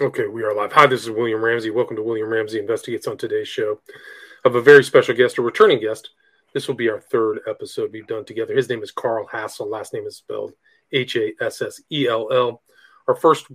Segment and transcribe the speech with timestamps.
[0.00, 0.72] Okay, we are live.
[0.72, 1.68] Hi, this is William Ramsey.
[1.68, 3.78] Welcome to William Ramsey Investigates on today's show.
[3.90, 6.08] I have a very special guest, a returning guest.
[6.54, 8.56] This will be our third episode we've done together.
[8.56, 9.70] His name is Carl Hassell.
[9.70, 10.54] Last name is spelled
[10.90, 12.62] H A S S E L L.
[13.08, 13.48] Our first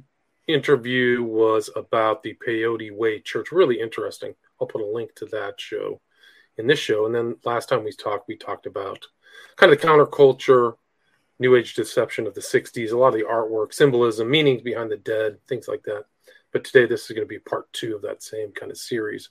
[0.47, 3.51] interview was about the Peyote Way Church.
[3.51, 4.35] Really interesting.
[4.61, 5.99] I'll put a link to that show
[6.59, 7.07] in this show.
[7.07, 9.03] And then last time we talked, we talked about
[9.55, 10.75] kind of the counterculture,
[11.39, 14.97] New Age deception of the 60s, a lot of the artwork, symbolism, meanings behind the
[14.97, 16.05] dead, things like that.
[16.55, 19.27] But today, this is going to be part two of that same kind of series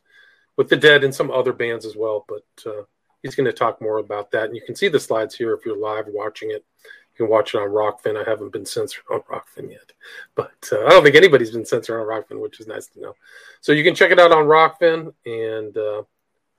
[0.58, 2.26] with the Dead and some other bands as well.
[2.28, 2.82] But uh,
[3.22, 4.44] he's going to talk more about that.
[4.44, 6.66] And you can see the slides here if you're live watching it.
[6.84, 8.22] You can watch it on Rokfin.
[8.22, 9.90] I haven't been censored on Rokfin yet,
[10.34, 13.14] but uh, I don't think anybody's been censored on Rokfin, which is nice to know.
[13.62, 16.02] So you can check it out on Rokfin, and uh,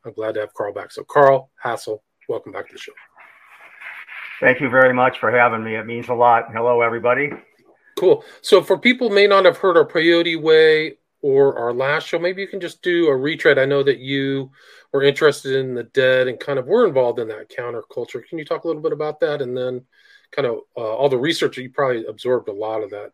[0.04, 0.92] I'm glad to have Carl back.
[0.92, 2.94] So Carl Hassel, welcome back to the show.
[4.40, 5.76] Thank you very much for having me.
[5.76, 6.46] It means a lot.
[6.52, 7.30] Hello, everybody.
[7.96, 8.24] Cool.
[8.42, 12.42] So for people may not have heard our Peyote Way or our last show, maybe
[12.42, 13.58] you can just do a retread.
[13.58, 14.52] I know that you
[14.92, 18.28] were interested in the dead and kind of were involved in that counterculture.
[18.28, 19.86] Can you talk a little bit about that and then
[20.32, 23.12] kind of uh, all the research you probably absorbed a lot of that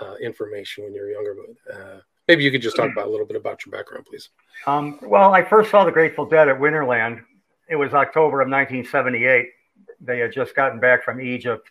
[0.00, 3.10] uh, information when you were younger, but uh, maybe you could just talk about a
[3.10, 4.28] little bit about your background, please.
[4.66, 7.22] Um, well, I first saw the Grateful Dead at Winterland.
[7.68, 9.46] It was October of 1978.
[10.00, 11.68] They had just gotten back from Egypt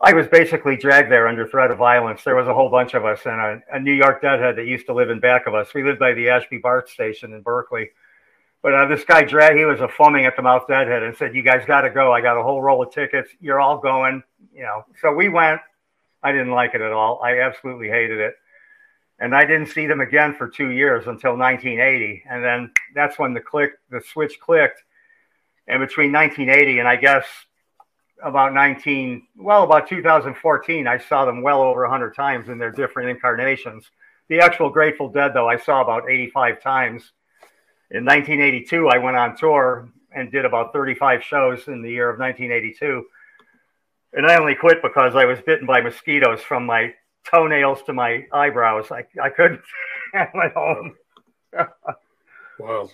[0.00, 2.24] I was basically dragged there under threat of violence.
[2.24, 4.86] There was a whole bunch of us and a, a, New York deadhead that used
[4.86, 5.72] to live in back of us.
[5.72, 7.90] We lived by the Ashby BART station in Berkeley.
[8.60, 11.34] But uh, this guy dragged, he was a foaming at the mouth deadhead and said,
[11.34, 12.12] You guys got to go.
[12.12, 13.30] I got a whole roll of tickets.
[13.40, 14.22] You're all going.
[14.54, 15.60] You know, so we went.
[16.22, 17.20] I didn't like it at all.
[17.22, 18.34] I absolutely hated it.
[19.20, 22.24] And I didn't see them again for two years until 1980.
[22.28, 24.82] And then that's when the click, the switch clicked.
[25.68, 27.26] And between 1980 and I guess
[28.22, 33.10] about 19, well, about 2014, I saw them well over 100 times in their different
[33.10, 33.90] incarnations.
[34.28, 37.12] The actual Grateful Dead, though, I saw about 85 times.
[37.90, 42.18] In 1982, I went on tour and did about 35 shows in the year of
[42.18, 43.04] 1982.
[44.14, 46.94] And I only quit because I was bitten by mosquitoes from my
[47.30, 48.90] toenails to my eyebrows.
[48.90, 49.60] I, I couldn't.
[50.14, 50.94] I went home.
[52.58, 52.88] wow.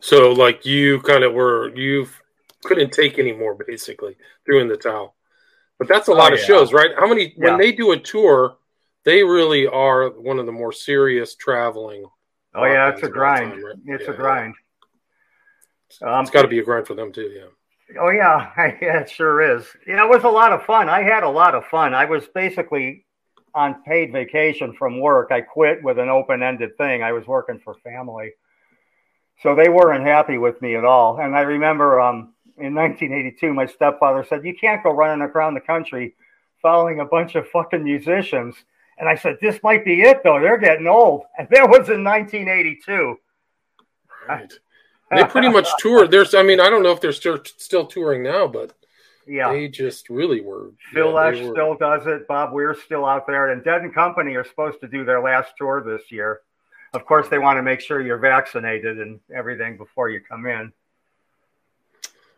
[0.00, 2.08] So, like, you kind of were, you
[2.66, 5.14] couldn't take anymore, basically, threw in the towel.
[5.78, 6.90] But that's a lot oh, of shows, right?
[6.98, 7.50] How many, yeah.
[7.50, 8.56] when they do a tour,
[9.04, 12.06] they really are one of the more serious traveling.
[12.54, 13.52] Oh, yeah, it's a grind.
[13.52, 13.76] Time, right?
[13.86, 14.54] It's yeah, a grind.
[16.02, 17.98] Um, it's got to be a grind for them, too, yeah.
[18.00, 18.50] Oh, yeah,
[18.80, 19.66] yeah, it sure is.
[19.86, 20.88] Yeah, it was a lot of fun.
[20.88, 21.94] I had a lot of fun.
[21.94, 23.04] I was basically
[23.54, 25.30] on paid vacation from work.
[25.30, 27.02] I quit with an open ended thing.
[27.02, 28.32] I was working for family.
[29.42, 31.18] So they weren't happy with me at all.
[31.18, 35.60] And I remember um, in 1982, my stepfather said, You can't go running around the
[35.60, 36.14] country
[36.62, 38.54] following a bunch of fucking musicians.
[38.98, 40.40] And I said, This might be it, though.
[40.40, 41.24] They're getting old.
[41.38, 43.16] And that was in 1982.
[44.28, 44.52] Right.
[45.10, 46.10] they pretty much toured.
[46.10, 48.72] There's, I mean, I don't know if they're still, still touring now, but
[49.26, 50.70] yeah, they just really were.
[50.92, 52.26] Phil yeah, Lesh still does it.
[52.26, 53.52] Bob Weir's still out there.
[53.52, 56.40] And Dead and Company are supposed to do their last tour this year.
[56.94, 60.72] Of course, they want to make sure you're vaccinated and everything before you come in.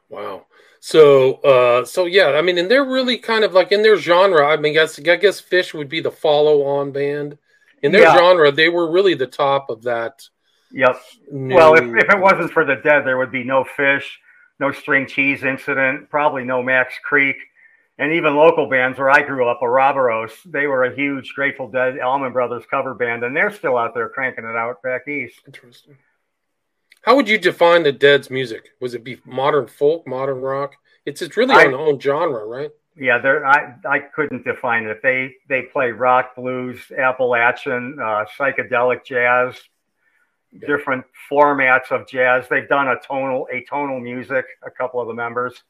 [0.09, 0.47] Wow.
[0.81, 4.47] So, uh, so yeah, I mean, and they're really kind of like in their genre.
[4.47, 7.37] I mean, I guess I guess Phish would be the follow-on band.
[7.83, 8.17] In their yeah.
[8.17, 10.29] genre, they were really the top of that.
[10.73, 11.01] Yep.
[11.33, 11.55] New...
[11.55, 14.05] Well, if, if it wasn't for the Dead, there would be no Phish,
[14.59, 17.37] no String Cheese Incident, probably no Max Creek,
[17.99, 20.33] and even local bands where I grew up, Ouroboros.
[20.45, 24.09] They were a huge Grateful Dead, Allman Brothers cover band, and they're still out there
[24.09, 25.41] cranking it out back east.
[25.47, 25.97] Interesting.
[27.09, 28.73] How would you define the Dead's music?
[28.81, 30.75] Was it be modern folk, modern rock?
[31.07, 32.71] It's it's really I, on own genre, right?
[32.99, 33.47] Yeah, there.
[33.47, 35.01] I I couldn't define it.
[35.03, 39.59] They they play rock, blues, Appalachian, uh, psychedelic jazz,
[40.53, 40.67] yeah.
[40.67, 41.03] different
[41.33, 42.45] formats of jazz.
[42.51, 44.45] They've done a tonal atonal music.
[44.63, 45.63] A couple of the members.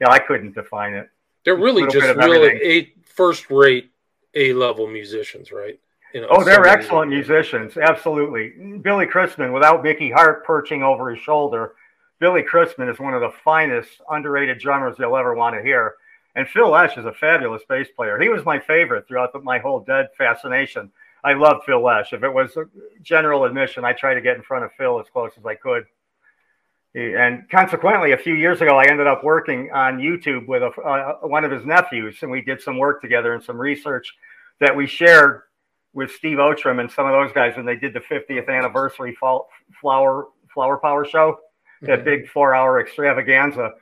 [0.00, 1.08] Yeah, I couldn't define it.
[1.44, 3.92] They're really just really a first rate
[4.34, 5.78] A level musicians, right?
[6.12, 7.76] You know, oh, they're excellent musicians.
[7.76, 8.78] Absolutely.
[8.78, 11.74] Billy Kreutzmann, without Mickey Hart perching over his shoulder,
[12.18, 15.94] Billy Kreutzmann is one of the finest underrated drummers you'll ever want to hear.
[16.34, 18.18] And Phil Lesh is a fabulous bass player.
[18.20, 20.90] He was my favorite throughout the, my whole Dead fascination.
[21.22, 22.12] I loved Phil Lesh.
[22.12, 22.56] If it was
[23.02, 25.84] general admission, I tried to get in front of Phil as close as I could.
[26.94, 31.26] And consequently, a few years ago, I ended up working on YouTube with a, uh,
[31.26, 34.12] one of his nephews, and we did some work together and some research
[34.58, 35.42] that we shared
[35.92, 40.26] with Steve Outram and some of those guys when they did the 50th anniversary flower
[40.52, 41.38] flower power show,
[41.82, 42.04] that mm-hmm.
[42.04, 43.72] big four hour extravaganza.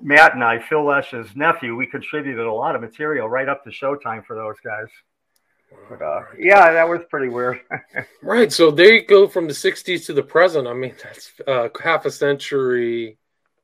[0.00, 3.70] Matt and I, Phil Lesh's nephew, we contributed a lot of material right up to
[3.70, 4.86] showtime for those guys.
[5.90, 7.60] But, uh, yeah, that was pretty weird.
[8.22, 8.52] right.
[8.52, 10.66] So they go from the 60s to the present.
[10.66, 13.18] I mean, that's uh, half a century.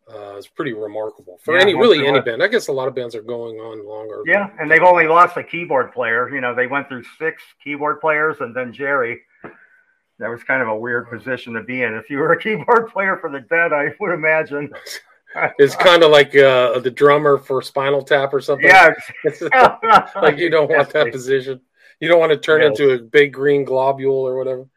[0.06, 2.42] Uh, it's pretty remarkable for yeah, any really any band.
[2.42, 4.22] I guess a lot of bands are going on longer.
[4.26, 6.28] Yeah, and they've only lost a keyboard player.
[6.34, 9.22] You know, they went through six keyboard players and then Jerry.
[10.18, 11.94] That was kind of a weird position to be in.
[11.94, 14.70] If you were a keyboard player for the Dead, I would imagine.
[15.58, 18.66] it's kind of like uh, the drummer for Spinal Tap or something.
[18.66, 18.92] Yeah,
[20.22, 21.60] like you don't want that position.
[22.00, 24.68] You don't want to turn into a big green globule or whatever.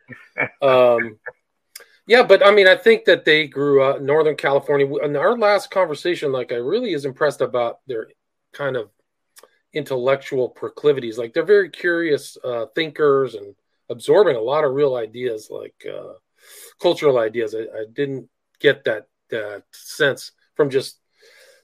[0.62, 1.19] Um,
[2.07, 4.88] yeah, but I mean, I think that they grew up Northern California.
[5.04, 8.07] In our last conversation, like I really is impressed about their
[8.54, 8.89] kind of
[9.74, 11.18] intellectual proclivities.
[11.18, 13.54] Like they're very curious uh, thinkers and
[13.89, 16.13] absorbing a lot of real ideas, like uh,
[16.81, 17.54] cultural ideas.
[17.54, 18.30] I, I didn't
[18.60, 21.00] get that that sense from just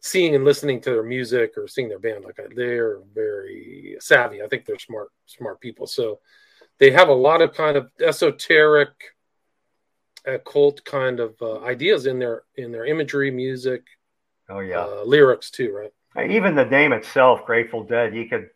[0.01, 4.47] seeing and listening to their music or seeing their band like they're very savvy i
[4.47, 6.19] think they're smart smart people so
[6.77, 8.89] they have a lot of kind of esoteric
[10.25, 13.83] occult kind of uh, ideas in their in their imagery music
[14.49, 14.79] oh yeah.
[14.79, 15.91] uh, lyrics too right?
[16.29, 18.49] Even the name itself grateful dead you could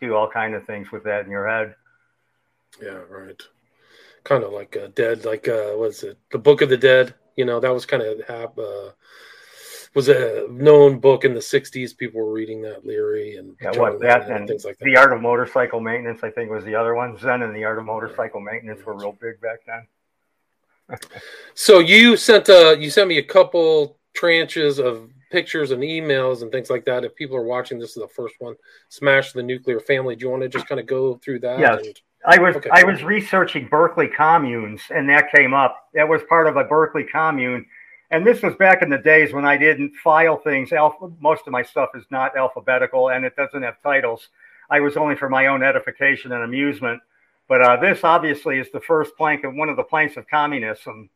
[0.00, 1.74] do all kind of things with that in your head.
[2.82, 3.40] Yeah right.
[4.24, 6.18] Kind of like a dead like uh what's it?
[6.30, 8.90] The book of the dead you know that was kind of uh
[9.94, 14.00] was a known book in the 60s people were reading that leary and yeah, what
[14.00, 14.84] that and, things like that.
[14.84, 17.16] The art of motorcycle maintenance i think was the other one.
[17.16, 19.86] Zen and the art of motorcycle maintenance were real big back then
[21.54, 26.52] so you sent a you sent me a couple tranches of pictures and emails and
[26.52, 28.54] things like that if people are watching this is the first one
[28.88, 31.84] smash the nuclear family do you want to just kind of go through that yes
[31.84, 32.00] and...
[32.26, 32.70] I was okay.
[32.72, 35.90] I was researching Berkeley communes, and that came up.
[35.92, 37.66] That was part of a Berkeley commune,
[38.14, 40.72] and this was back in the days when I didn't file things.
[40.72, 44.28] Alpha, most of my stuff is not alphabetical and it doesn't have titles.
[44.70, 47.00] I was only for my own edification and amusement.
[47.48, 51.10] But uh, this obviously is the first plank of one of the planks of communism.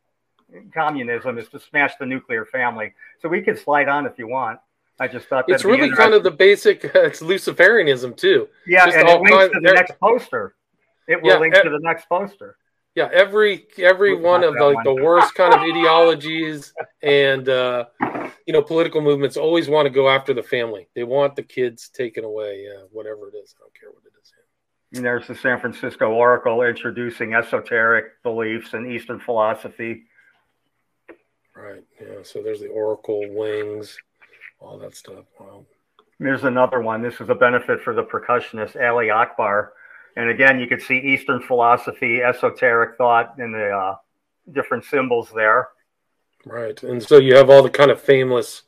[0.74, 2.94] Communism is to smash the nuclear family.
[3.20, 4.60] So we could slide on if you want.
[5.00, 6.84] I just thought it's really kind of the basic.
[6.84, 8.48] Uh, it's Luciferianism too.
[8.66, 10.54] Yeah, just and it links to the next poster.
[11.06, 12.56] It will yeah, link to the next poster
[12.98, 16.72] yeah every every one of the, like the worst kind of ideologies
[17.02, 17.84] and uh,
[18.44, 21.88] you know political movements always want to go after the family they want the kids
[21.90, 24.32] taken away yeah whatever it is i don't care what it is
[24.94, 30.04] and there's the san francisco oracle introducing esoteric beliefs and eastern philosophy
[31.54, 33.96] right yeah so there's the oracle wings
[34.60, 35.64] all that stuff wow
[36.20, 39.72] there's another one this is a benefit for the percussionist ali akbar
[40.18, 43.96] and again, you could see Eastern philosophy, esoteric thought in the uh,
[44.50, 45.68] different symbols there.
[46.44, 48.62] Right, and so you have all the kind of famous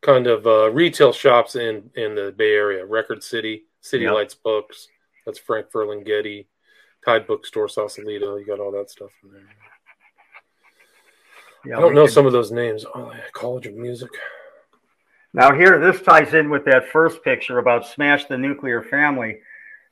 [0.00, 4.14] kind of uh, retail shops in in the Bay Area, Record City, City yep.
[4.14, 4.88] Lights Books.
[5.26, 6.46] That's Frank Ferlinghetti,
[7.04, 8.36] Tide Bookstore, Sausalito.
[8.36, 9.42] You got all that stuff in there.
[11.66, 12.12] Yeah, I don't know can...
[12.12, 12.84] some of those names.
[12.94, 14.10] Oh, yeah, College of Music.
[15.32, 19.40] Now here, this ties in with that first picture about smash the nuclear family.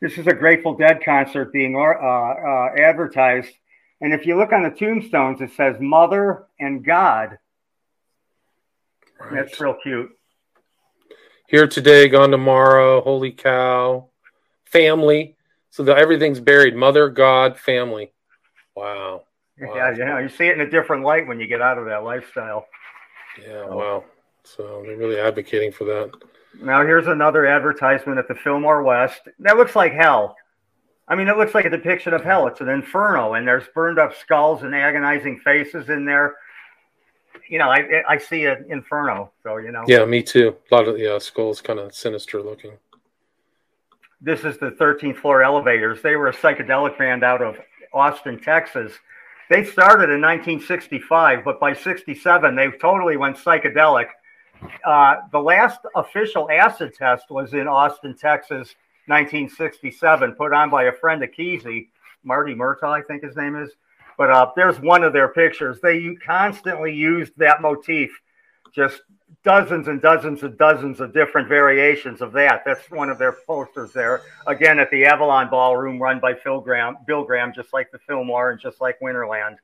[0.01, 3.53] This is a Grateful Dead concert being uh, uh, advertised.
[4.01, 7.39] And if you look on the tombstones, it says Mother and God.
[9.21, 9.35] Right.
[9.35, 10.11] That's real cute.
[11.49, 13.01] Here today, gone tomorrow.
[13.01, 14.09] Holy cow.
[14.73, 15.37] Family.
[15.71, 16.75] So the, everything's buried.
[16.75, 18.13] Mother, God, family.
[18.75, 19.23] Wow.
[19.61, 19.75] wow.
[19.75, 21.85] Yeah, you know, you see it in a different light when you get out of
[21.87, 22.67] that lifestyle.
[23.41, 24.05] Yeah, wow.
[24.45, 26.11] So they're really advocating for that.
[26.61, 29.21] Now here's another advertisement at the Fillmore West.
[29.39, 30.37] That looks like hell.
[31.09, 32.47] I mean, it looks like a depiction of hell.
[32.47, 36.37] It's an inferno, and there's burned up skulls and agonizing faces in there.
[37.49, 39.33] You know, I I see an inferno.
[39.43, 39.85] So you know.
[39.87, 40.57] Yeah, me too.
[40.71, 42.73] A lot of yeah, skulls kind of sinister looking.
[44.23, 46.01] This is the 13th floor elevators.
[46.01, 47.57] They were a psychedelic band out of
[47.93, 48.93] Austin, Texas.
[49.51, 54.07] They started in 1965, but by 67 they totally went psychedelic
[54.85, 58.75] uh, the last official acid test was in Austin, Texas,
[59.07, 61.89] 1967, put on by a friend of Kesey,
[62.25, 63.71] Marty Murtaugh, I think his name is.
[64.17, 65.81] But uh, there's one of their pictures.
[65.83, 68.11] They constantly used that motif,
[68.75, 69.01] just
[69.45, 72.63] dozens and dozens and dozens of different variations of that.
[72.65, 74.23] That's one of their posters there.
[74.47, 78.51] Again, at the Avalon Ballroom, run by Phil Graham, Bill Graham, just like the Fillmore
[78.51, 79.57] and just like Winterland.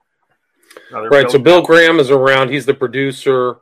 [0.91, 1.23] Another right.
[1.23, 2.51] Bill so Bill Graham is around.
[2.51, 3.57] He's the producer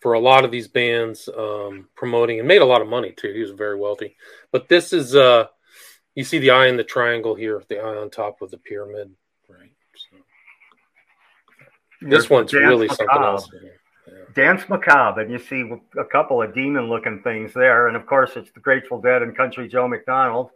[0.00, 3.32] for a lot of these bands um, promoting and made a lot of money too.
[3.32, 4.16] He was very wealthy.
[4.50, 5.46] But this is uh
[6.14, 9.14] you see the eye in the triangle here, the eye on top of the pyramid,
[9.48, 9.70] right?
[9.94, 10.16] So,
[12.02, 13.48] this one's really something else.
[13.52, 13.70] Yeah.
[14.34, 18.50] Dance macabre, and you see a couple of demon-looking things there, and of course it's
[18.52, 20.50] the Grateful Dead and Country Joe McDonald.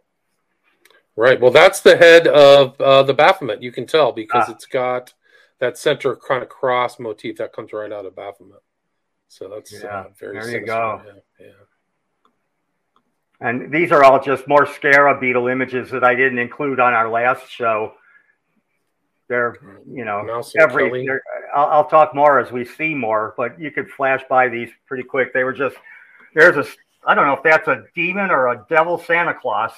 [1.15, 1.39] Right.
[1.39, 3.63] Well, that's the head of uh, the Baphomet.
[3.63, 4.51] You can tell because ah.
[4.51, 5.13] it's got
[5.59, 8.61] that center kind of cross motif that comes right out of Baphomet.
[9.29, 9.99] So that's uh, yeah.
[9.99, 10.39] Uh, very.
[10.39, 11.01] There you go.
[11.05, 11.45] Yeah.
[11.45, 11.51] yeah.
[13.41, 17.09] And these are all just more scarab beetle images that I didn't include on our
[17.09, 17.93] last show.
[19.27, 19.55] They're,
[19.89, 21.07] you know, every.
[21.55, 25.03] I'll, I'll, talk more as we see more, but you could flash by these pretty
[25.03, 25.33] quick.
[25.33, 25.77] They were just
[26.35, 26.69] there's a.
[27.07, 29.71] I don't know if that's a demon or a devil Santa Claus,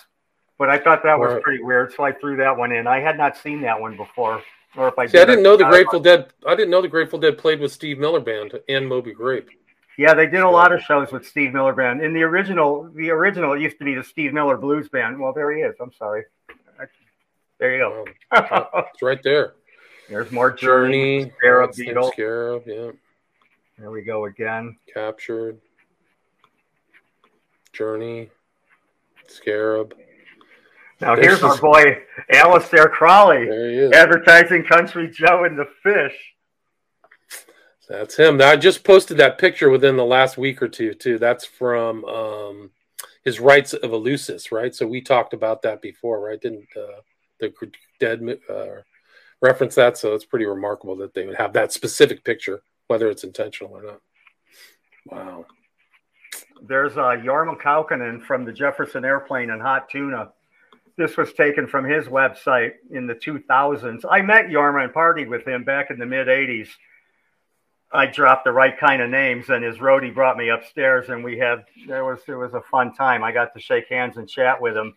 [0.57, 1.41] but I thought that was right.
[1.41, 2.87] pretty weird, so I threw that one in.
[2.87, 4.41] I had not seen that one before,
[4.75, 6.33] or if I see, did, I didn't know the Grateful Dead.
[6.47, 9.49] I didn't know the Grateful Dead played with Steve Miller Band and Moby Grape.
[9.97, 12.01] Yeah, they did a lot of shows with Steve Miller Band.
[12.01, 15.19] In the original, the original it used to be the Steve Miller Blues Band.
[15.19, 15.75] Well, there he is.
[15.79, 16.23] I'm sorry.
[17.59, 18.05] There you go.
[18.33, 19.53] it's right there.
[20.09, 22.11] There's more Journey, Journey Scarab Beetle.
[22.11, 22.91] Scarab, yeah.
[23.77, 24.77] There we go again.
[24.91, 25.59] Captured.
[27.73, 28.29] Journey.
[29.27, 29.93] Scarab.
[30.99, 31.99] Now here's our boy
[32.33, 33.47] Aleister Crowley,
[33.93, 36.15] advertising Country Joe and the Fish.
[37.87, 38.41] That's him.
[38.41, 41.19] I just posted that picture within the last week or two too.
[41.19, 42.71] That's from um,
[43.23, 44.73] his Rites of Eleusis, right?
[44.73, 46.41] So we talked about that before, right?
[46.41, 47.01] Didn't uh,
[47.39, 47.53] the
[47.99, 48.81] dead uh,
[49.41, 49.97] reference that?
[49.97, 53.83] So it's pretty remarkable that they would have that specific picture, whether it's intentional or
[53.83, 54.01] not.
[55.05, 55.45] Wow.
[56.61, 60.31] There's uh, Jorma Kaukonen from the Jefferson Airplane and Hot Tuna.
[60.97, 64.03] This was taken from his website in the 2000s.
[64.09, 66.69] I met Jorma and partied with him back in the mid 80s.
[67.91, 71.37] I dropped the right kind of names, and his roadie brought me upstairs, and we
[71.37, 73.23] had there was it was a fun time.
[73.23, 74.95] I got to shake hands and chat with him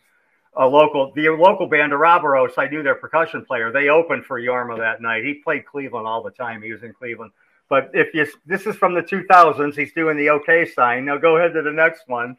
[0.57, 2.53] a local the local band Ouroboros.
[2.59, 3.71] I knew their percussion player.
[3.73, 5.25] They opened for Jorma that night.
[5.25, 6.63] He played Cleveland all the time.
[6.63, 7.33] He was in Cleveland.
[7.69, 11.05] But if you this is from the 2000s, he's doing the OK sign.
[11.05, 12.37] Now go ahead to the next one.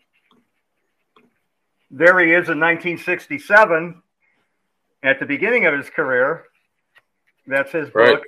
[1.90, 4.02] There he is in 1967
[5.04, 6.46] at the beginning of his career.
[7.48, 8.16] That's his right.
[8.16, 8.24] book.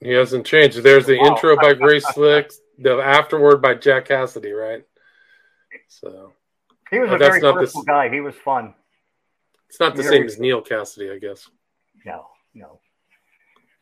[0.00, 0.82] He hasn't changed.
[0.82, 1.26] There's the wow.
[1.26, 4.84] intro by Grace Slick, the afterword by Jack Casady, right?
[5.88, 6.32] So
[6.90, 8.10] he was a very personal guy.
[8.10, 8.74] He was fun.
[9.68, 11.48] It's not the Here same we, as Neal Cassady, I guess.
[12.04, 12.80] No, no.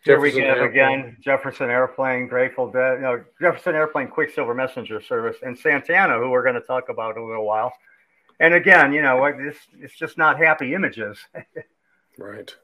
[0.05, 1.17] Here we go again.
[1.21, 6.57] Jefferson Airplane, Grateful Dead, no, Jefferson Airplane, Quicksilver Messenger Service, and Santana, who we're going
[6.57, 7.73] to talk about in a little while.
[8.39, 11.19] And again, you know, it's it's just not happy images.
[12.19, 12.55] right.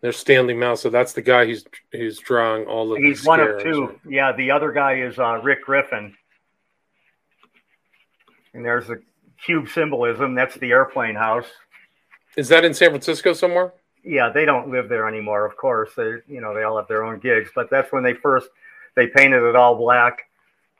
[0.00, 2.98] There's Stanley Mouse, so that's the guy who's who's drawing all of.
[2.98, 3.18] These.
[3.20, 3.86] He's one of two.
[3.86, 3.98] Right?
[4.08, 6.14] Yeah, the other guy is uh, Rick Griffin,
[8.54, 9.02] and there's the
[9.44, 10.34] cube symbolism.
[10.34, 11.46] That's the airplane house.
[12.36, 13.72] Is that in San Francisco somewhere?
[14.04, 15.46] Yeah, they don't live there anymore.
[15.46, 18.14] Of course, they you know they all have their own gigs, but that's when they
[18.14, 18.48] first
[18.94, 20.28] they painted it all black.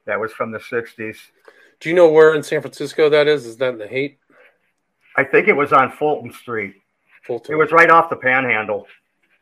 [0.07, 1.17] That was from the '60s.
[1.81, 3.47] Do you know where in San Francisco that is?
[3.47, 4.19] Is that in the Haight?
[5.17, 6.75] I think it was on Fulton Street.
[7.23, 7.55] Fulton.
[7.55, 8.87] It was right off the Panhandle.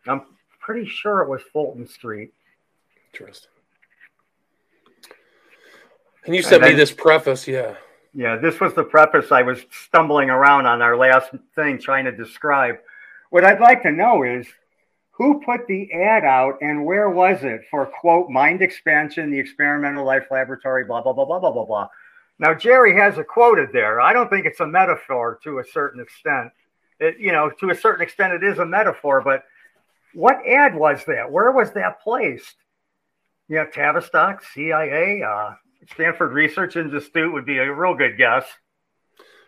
[0.07, 0.23] I'm
[0.61, 2.33] pretty sure it was Fulton Street.
[3.13, 3.51] Interesting.
[6.25, 7.75] And you sent and then, me this preface, yeah.
[8.15, 12.13] Yeah, this was the preface I was stumbling around on our last thing trying to
[12.13, 12.77] describe.
[13.31, 14.47] What I'd like to know is
[15.13, 20.05] who put the ad out and where was it for quote mind expansion, the experimental
[20.05, 21.89] life laboratory, blah blah blah blah blah blah blah.
[22.39, 24.01] Now Jerry has it quoted there.
[24.01, 26.51] I don't think it's a metaphor to a certain extent.
[27.01, 29.23] It, you know, to a certain extent, it is a metaphor.
[29.23, 29.45] But
[30.13, 31.31] what ad was that?
[31.31, 32.57] Where was that placed?
[33.49, 35.53] Yeah, Tavistock, CIA, uh,
[35.91, 38.45] Stanford Research Institute would be a real good guess.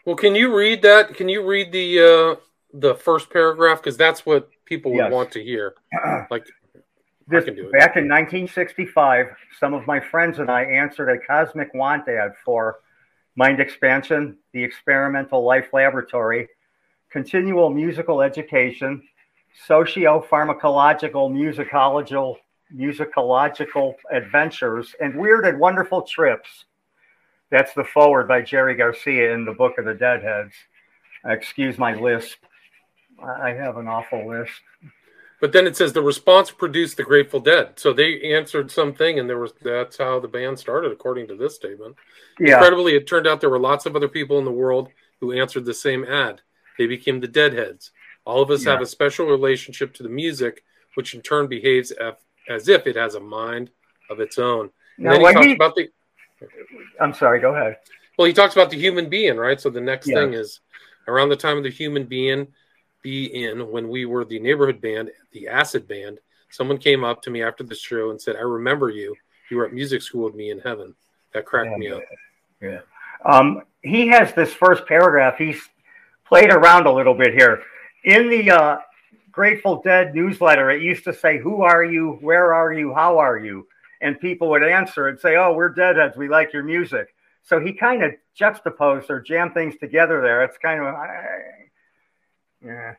[0.04, 1.14] Well, can you read that?
[1.14, 2.40] Can you read the uh,
[2.74, 5.12] the first paragraph because that's what people would yes.
[5.12, 5.74] want to hear.
[6.30, 6.46] Like
[7.26, 9.26] this, back in 1965,
[9.58, 12.80] some of my friends and I answered a cosmic want ad for
[13.36, 16.48] Mind Expansion, the Experimental Life Laboratory,
[17.10, 19.02] Continual Musical Education,
[19.66, 22.36] Socio Pharmacological Musicological
[22.74, 26.64] musicological adventures and weird and wonderful trips.
[27.50, 30.54] That's the forward by Jerry Garcia in the Book of the Deadheads.
[31.24, 32.38] Excuse my lisp.
[33.22, 34.60] I have an awful list.
[35.40, 37.78] But then it says the response produced the Grateful Dead.
[37.78, 41.54] So they answered something, and there was that's how the band started, according to this
[41.54, 41.96] statement.
[42.40, 42.54] Yeah.
[42.54, 44.88] Incredibly, it turned out there were lots of other people in the world
[45.20, 46.40] who answered the same ad.
[46.78, 47.90] They became the Deadheads.
[48.24, 48.72] All of us yeah.
[48.72, 50.64] have a special relationship to the music,
[50.94, 51.92] which in turn behaves
[52.48, 53.70] as if it has a mind
[54.10, 54.70] of its own.
[54.96, 55.88] And now, then he talks he, about the.
[57.00, 57.40] I'm sorry.
[57.40, 57.78] Go ahead.
[58.18, 59.60] Well, he talks about the human being, right?
[59.60, 60.16] So the next yeah.
[60.16, 60.60] thing is
[61.08, 62.48] around the time of the human being
[63.02, 66.18] be in when we were the neighborhood band, the Acid Band.
[66.50, 69.14] Someone came up to me after the show and said, "I remember you.
[69.50, 70.94] You were at music school with me in heaven."
[71.32, 72.02] That cracked yeah, me up.
[72.60, 72.80] Yeah.
[73.24, 75.36] Um, he has this first paragraph.
[75.36, 75.60] He's
[76.24, 77.62] played around a little bit here.
[78.04, 78.78] in the uh,
[79.34, 82.18] Grateful Dead newsletter, it used to say, Who are you?
[82.20, 82.94] Where are you?
[82.94, 83.66] How are you?
[84.00, 86.16] And people would answer and say, Oh, we're Deadheads.
[86.16, 87.14] We like your music.
[87.42, 90.44] So he kind of juxtaposed or jammed things together there.
[90.44, 90.94] It's kind of,
[92.64, 92.94] yeah.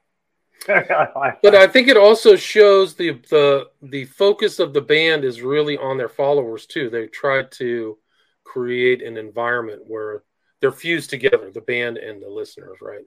[1.42, 5.77] but I think it also shows the the the focus of the band is really
[5.77, 6.89] on their followers too.
[6.89, 7.98] They tried to
[8.44, 10.24] create an environment where
[10.60, 13.06] they're fused together, the band and the listeners, right?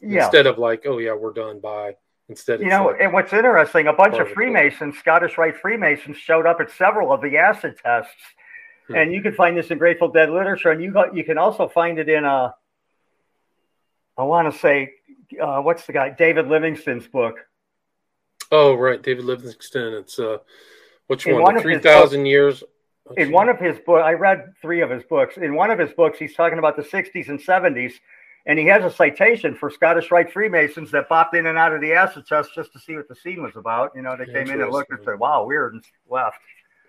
[0.00, 0.24] Yeah.
[0.24, 1.60] Instead of like, oh yeah, we're done.
[1.60, 1.96] Bye.
[2.28, 6.46] Instead, you know, like, and what's interesting, a bunch of Freemasons, Scottish Rite Freemasons, showed
[6.46, 8.14] up at several of the acid tests,
[8.86, 8.94] hmm.
[8.94, 11.68] and you can find this in Grateful Dead literature, and you got, you can also
[11.68, 12.54] find it in a.
[14.16, 14.92] Uh, want to say,
[15.42, 16.08] uh, what's the guy?
[16.08, 17.36] David Livingstone's book.
[18.50, 19.94] Oh right, David Livingston.
[19.94, 20.38] It's uh,
[21.08, 21.54] which in one?
[21.54, 22.62] one Three thousand years.
[23.16, 25.36] in one of his books, I read three of his books.
[25.36, 27.94] In one of his books, he's talking about the '60s and '70s
[28.46, 31.80] and he has a citation for Scottish Rite Freemasons that popped in and out of
[31.80, 33.92] the acid test just to see what the scene was about.
[33.94, 36.38] You know, they came in and looked and said, "Wow, weird," and left.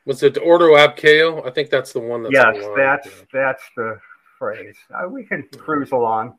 [0.05, 1.41] Was it Ordo ab chao?
[1.43, 2.23] I think that's the one.
[2.23, 3.23] That's yes, that's yeah.
[3.33, 3.99] that's the
[4.37, 4.75] phrase.
[4.93, 6.35] Uh, we can cruise along.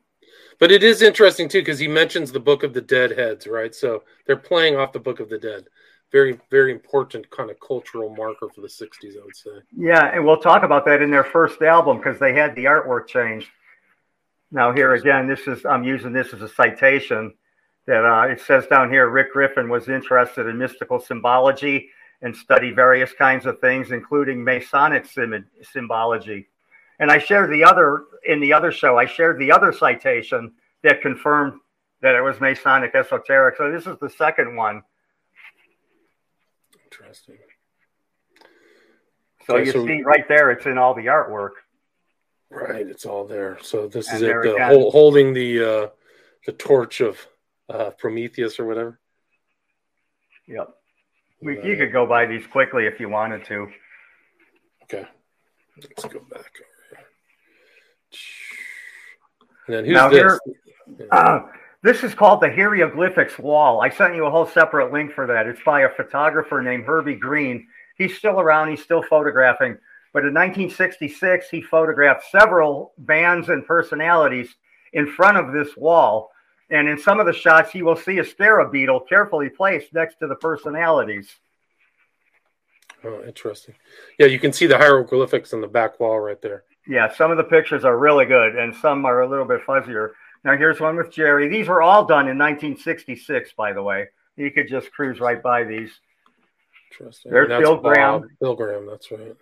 [0.59, 3.75] But it is interesting too because he mentions the Book of the Dead heads, right?
[3.75, 5.65] So they're playing off the Book of the Dead.
[6.13, 9.51] Very, very important kind of cultural marker for the '60s, I would say.
[9.77, 13.09] Yeah, and we'll talk about that in their first album because they had the artwork
[13.09, 13.49] changed.
[14.51, 17.35] Now here again, this is I'm using this as a citation
[17.87, 19.09] that uh, it says down here.
[19.09, 21.91] Rick Griffin was interested in mystical symbology
[22.23, 25.07] and studied various kinds of things, including Masonic
[25.63, 26.49] symbology.
[26.99, 28.97] And I shared the other in the other show.
[28.97, 31.61] I shared the other citation that confirmed
[32.01, 33.57] that it was Masonic esoteric.
[33.57, 34.83] So this is the second one.
[36.85, 37.39] Interesting.
[39.47, 41.51] So okay, you so see right there, it's in all the artwork.
[42.51, 43.59] Right, it's all there.
[43.63, 45.89] So this and is it, the holding the uh,
[46.47, 47.19] the torch of
[47.69, 49.01] uh, Prometheus or whatever.
[50.47, 50.69] Yep.
[51.43, 53.69] We, you could go by these quickly if you wanted to.
[54.85, 55.05] Okay.
[55.77, 57.05] Let's go back over
[59.69, 59.77] here.
[59.79, 60.39] And then now this?
[60.99, 61.41] Here, uh,
[61.83, 63.81] this is called the hieroglyphics wall.
[63.81, 65.47] I sent you a whole separate link for that.
[65.47, 67.67] It's by a photographer named Herbie Greene.
[67.99, 68.71] He's still around.
[68.71, 69.79] He's still photographing.
[70.17, 74.49] But in 1966, he photographed several bands and personalities
[74.95, 76.31] in front of this wall.
[76.71, 80.15] And in some of the shots, you will see a scarab beetle carefully placed next
[80.21, 81.29] to the personalities.
[83.05, 83.75] Oh, interesting.
[84.19, 86.65] Yeah, you can see the hieroglyphics on the back wall right there.
[86.89, 90.13] Yeah, some of the pictures are really good, and some are a little bit fuzzier.
[90.45, 91.49] Now, here's one with Jerry.
[91.49, 94.07] These were all done in 1966, by the way.
[94.37, 95.91] You could just cruise right by these.
[96.91, 97.33] Interesting.
[97.33, 98.31] There's Bill Graham.
[98.41, 99.37] Bill Graham, that's right.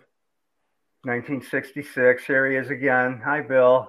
[1.05, 2.25] 1966.
[2.25, 3.21] Here he is again.
[3.23, 3.87] Hi, Bill.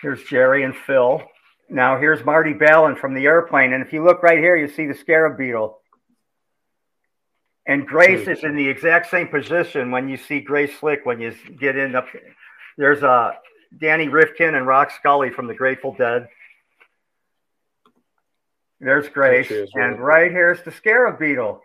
[0.00, 1.22] Here's Jerry and Phil.
[1.68, 3.72] Now here's Marty Balin from the airplane.
[3.72, 5.78] And if you look right here, you see the scarab beetle.
[7.66, 11.32] And Grace is in the exact same position when you see Grace Slick when you
[11.60, 12.08] get in up.
[12.76, 13.32] There's uh,
[13.78, 16.28] Danny Rifkin and Rock Scully from the Grateful Dead.
[18.80, 19.52] There's Grace.
[19.74, 21.60] And right here's the scarab beetle.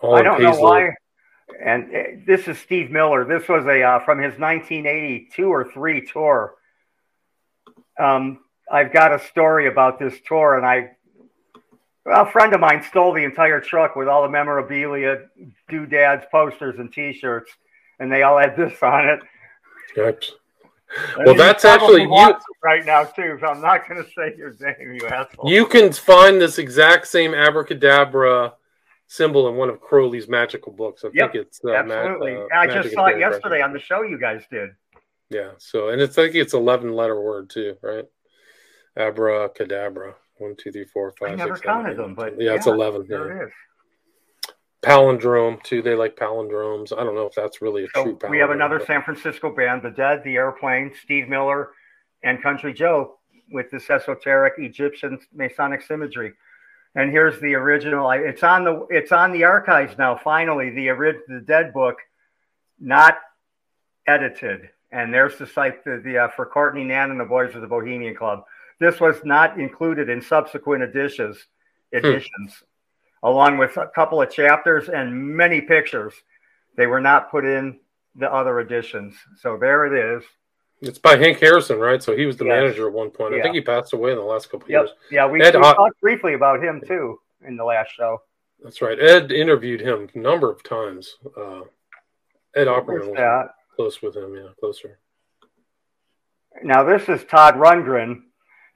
[0.00, 0.94] Oh, I don't know why
[1.60, 3.24] and uh, this is Steve Miller.
[3.24, 6.54] This was a uh, from his 1982 or three tour.
[7.98, 10.96] Um, I've got a story about this tour, and I
[12.04, 15.26] well, a friend of mine stole the entire truck with all the memorabilia,
[15.68, 17.50] doodads, posters, and T-shirts,
[17.98, 19.20] and they all had this on it.
[19.96, 20.22] Yep.
[21.24, 23.38] Well, that's actually you right now too.
[23.40, 25.50] So I'm not going to say your name, you asshole.
[25.50, 28.54] You can find this exact same abracadabra
[29.06, 31.04] symbol in one of Crowley's magical books.
[31.04, 32.34] I yep, think it's uh, absolutely.
[32.34, 34.70] Ma- uh, I just saw it yesterday on the show you guys did.
[35.30, 35.50] Yeah.
[35.58, 38.04] So, and it's like it's eleven letter word too, right?
[38.96, 40.14] Abracadabra.
[40.38, 41.30] One, two, three, four, five.
[41.30, 43.06] I never six, counted them, but yeah, yeah, it's eleven.
[43.08, 43.42] There yeah.
[43.42, 43.52] it is.
[44.82, 45.82] Palindrome too.
[45.82, 46.92] They like palindromes.
[46.92, 48.16] I don't know if that's really a so true.
[48.16, 48.86] Palindrome, we have another but...
[48.86, 51.70] San Francisco band, the Dead, the Airplane, Steve Miller,
[52.22, 53.18] and Country Joe,
[53.50, 56.34] with this esoteric Egyptian Masonic symmetry
[56.96, 58.10] and here's the original.
[58.10, 60.16] It's on the it's on the archives now.
[60.16, 61.96] Finally, the original the Dead book,
[62.80, 63.18] not
[64.06, 64.70] edited.
[64.90, 67.66] And there's the site the, the uh, for Courtney Nan and the Boys of the
[67.66, 68.44] Bohemian Club.
[68.80, 71.36] This was not included in subsequent editions
[71.92, 73.26] editions, hmm.
[73.26, 76.14] along with a couple of chapters and many pictures.
[76.76, 77.78] They were not put in
[78.14, 79.14] the other editions.
[79.40, 80.24] So there it is.
[80.82, 82.02] It's by Hank Harrison, right?
[82.02, 82.52] So he was the yes.
[82.52, 83.34] manager at one point.
[83.34, 83.40] Yeah.
[83.40, 84.82] I think he passed away in the last couple yep.
[84.82, 84.90] years.
[85.10, 88.20] Yeah, we, Ed, we talked briefly about him too in the last show.
[88.62, 88.98] That's right.
[88.98, 91.16] Ed interviewed him a number of times.
[91.36, 91.62] Uh,
[92.54, 94.98] Ed Opperman was close with him, yeah, closer.
[96.62, 98.22] Now this is Todd Rundgren.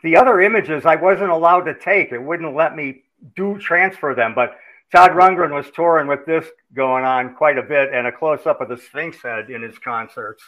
[0.03, 2.13] the other images I wasn't allowed to take.
[2.13, 3.03] It wouldn't let me
[3.37, 4.35] do transfer them.
[4.35, 4.57] But
[4.93, 8.61] Todd Rundgren was touring with this going on quite a bit and a close up
[8.61, 10.43] of the Sphinx head in his concerts.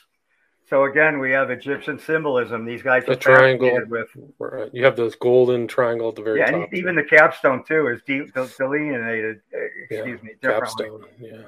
[0.73, 2.65] So again, we have Egyptian symbolism.
[2.65, 4.09] These guys the triangle with.
[4.39, 4.71] Right.
[4.73, 6.69] You have those golden triangle at the very yeah, top.
[6.73, 9.43] Yeah, even the capstone too is de- delineated.
[9.91, 11.05] Excuse yeah, me, capstone.
[11.21, 11.43] Yeah.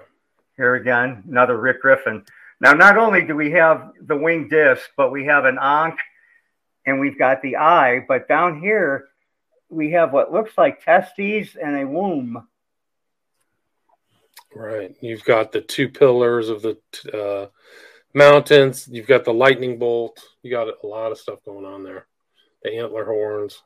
[0.58, 2.22] Here again, another Rick Griffin.
[2.60, 6.00] Now, not only do we have the wing disc, but we have an ankh
[6.84, 8.04] and we've got the eye.
[8.06, 9.06] But down here,
[9.70, 12.46] we have what looks like testes and a womb.
[14.54, 14.94] Right.
[15.00, 16.76] You've got the two pillars of the
[17.10, 17.46] uh,
[18.14, 18.88] mountains.
[18.90, 20.20] You've got the lightning bolt.
[20.42, 22.06] You got a lot of stuff going on there.
[22.62, 23.62] The antler horns.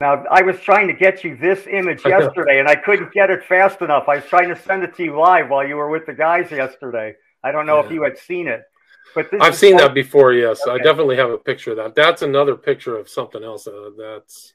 [0.00, 3.44] Now, I was trying to get you this image yesterday, and I couldn't get it
[3.44, 4.04] fast enough.
[4.08, 6.50] I was trying to send it to you live while you were with the guys
[6.50, 7.14] yesterday.
[7.42, 7.86] I don't know yeah.
[7.86, 8.62] if you had seen it,
[9.14, 10.32] but I've seen that before.
[10.32, 10.72] Yes, okay.
[10.72, 11.94] I definitely have a picture of that.
[11.94, 13.66] That's another picture of something else.
[13.66, 14.54] Uh, that's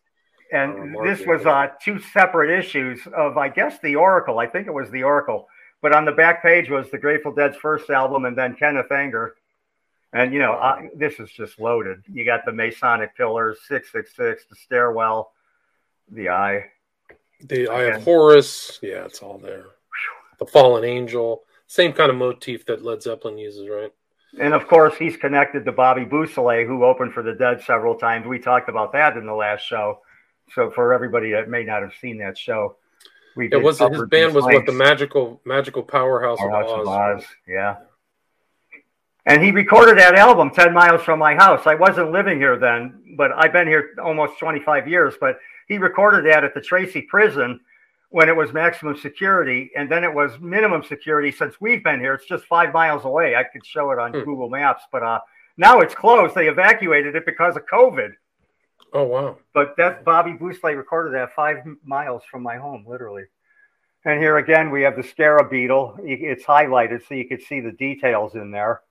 [0.51, 4.39] and uh, this was uh, two separate issues of, I guess, the Oracle.
[4.39, 5.47] I think it was the Oracle,
[5.81, 9.35] but on the back page was the Grateful Dead's first album, and then Kenneth Anger.
[10.13, 12.03] And you know, I, this is just loaded.
[12.11, 15.31] You got the Masonic pillars, six six six, the stairwell,
[16.11, 16.65] the eye,
[17.43, 18.79] the Eye of Horus.
[18.81, 19.65] Yeah, it's all there.
[20.39, 23.93] The fallen angel, same kind of motif that Led Zeppelin uses, right?
[24.39, 28.25] And of course, he's connected to Bobby Beausoleil, who opened for the Dead several times.
[28.25, 29.99] We talked about that in the last show.
[30.53, 32.77] So for everybody that may not have seen that show,
[33.35, 36.87] we it was his band was what the magical magical powerhouse, powerhouse of, Oz.
[36.87, 37.23] of Oz.
[37.47, 37.75] Yeah.
[39.25, 41.67] And he recorded that album 10 miles from my house.
[41.67, 45.13] I wasn't living here then, but I've been here almost 25 years.
[45.19, 47.59] But he recorded that at the Tracy prison
[48.09, 51.31] when it was maximum security, and then it was minimum security.
[51.31, 53.35] Since we've been here, it's just five miles away.
[53.35, 54.19] I could show it on hmm.
[54.19, 55.19] Google Maps, but uh,
[55.55, 56.35] now it's closed.
[56.35, 58.11] They evacuated it because of COVID.
[58.93, 59.37] Oh wow!
[59.53, 63.23] But that Bobby Beausoleil recorded that five miles from my home, literally.
[64.03, 65.97] And here again, we have the scarab beetle.
[66.03, 68.81] It's highlighted so you can see the details in there.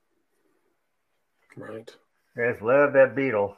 [1.56, 1.90] Right.
[2.36, 3.56] Yes, love that beetle.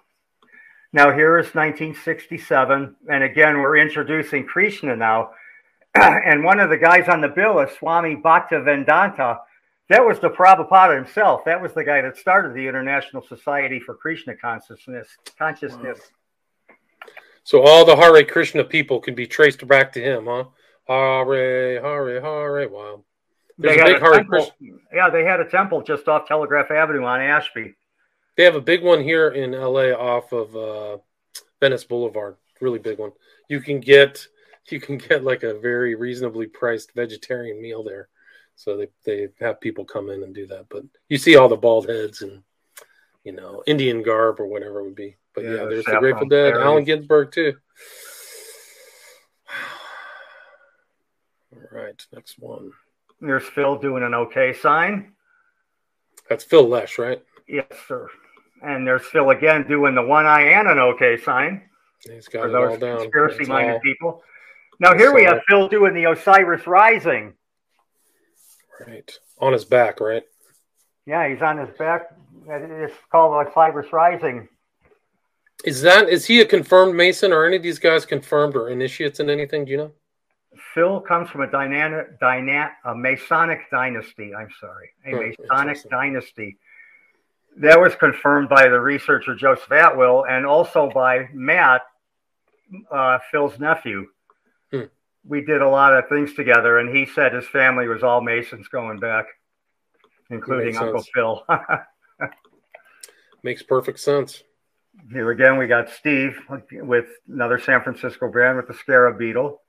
[0.94, 5.30] Now here is 1967, and again we're introducing Krishna now.
[5.94, 9.38] and one of the guys on the bill is Swami Bhaktivedanta.
[9.88, 11.44] That was the Prabhupada himself.
[11.44, 15.08] That was the guy that started the International Society for Krishna Consciousness.
[15.38, 15.98] Consciousness.
[15.98, 16.21] Wow.
[17.44, 20.44] So all the Hare Krishna people can be traced back to him, huh?
[20.86, 22.68] Hare, Hare, Hare.
[22.68, 23.04] Wow.
[23.58, 24.38] There's they a big a Hare temple.
[24.38, 24.78] Krishna.
[24.92, 27.74] Yeah, they had a temple just off Telegraph Avenue on Ashby.
[28.36, 30.98] They have a big one here in LA off of uh,
[31.60, 32.36] Venice Boulevard.
[32.60, 33.12] Really big one.
[33.48, 34.26] You can get
[34.70, 38.08] you can get like a very reasonably priced vegetarian meal there.
[38.54, 40.66] So they, they have people come in and do that.
[40.68, 42.42] But you see all the bald heads and
[43.24, 45.16] you know Indian garb or whatever it would be.
[45.34, 47.54] But yeah, yeah there's the Grateful Dead, Allen Ginsberg too.
[51.52, 52.72] All right, next one.
[53.20, 55.12] There's Phil doing an okay sign.
[56.28, 57.22] That's Phil Lesh, right?
[57.46, 58.08] Yes, sir.
[58.62, 61.62] And there's Phil again doing the one eye and an okay sign.
[62.00, 62.98] He's got it all down.
[62.98, 63.80] Conspiracy minded all...
[63.80, 64.22] people.
[64.80, 67.34] Now here we have Phil doing the Osiris Rising.
[68.86, 69.10] Right.
[69.38, 70.24] On his back, right?
[71.06, 72.14] Yeah, he's on his back.
[72.48, 74.48] It's called Osiris Rising.
[75.64, 79.20] Is that is he a confirmed Mason or any of these guys confirmed or initiates
[79.20, 79.64] in anything?
[79.64, 79.92] Do you know?
[80.74, 84.34] Phil comes from a dynamic, dyna, a Masonic dynasty.
[84.34, 86.58] I'm sorry, a hmm, Masonic dynasty.
[87.58, 91.82] That was confirmed by the researcher Joseph Atwill and also by Matt,
[92.90, 94.06] uh, Phil's nephew.
[94.70, 94.84] Hmm.
[95.24, 98.68] We did a lot of things together, and he said his family was all Masons
[98.68, 99.26] going back,
[100.30, 101.44] including Uncle Phil.
[103.42, 104.42] Makes perfect sense.
[105.10, 106.38] Here again, we got Steve
[106.72, 109.60] with another San Francisco brand with the Scarab Beetle.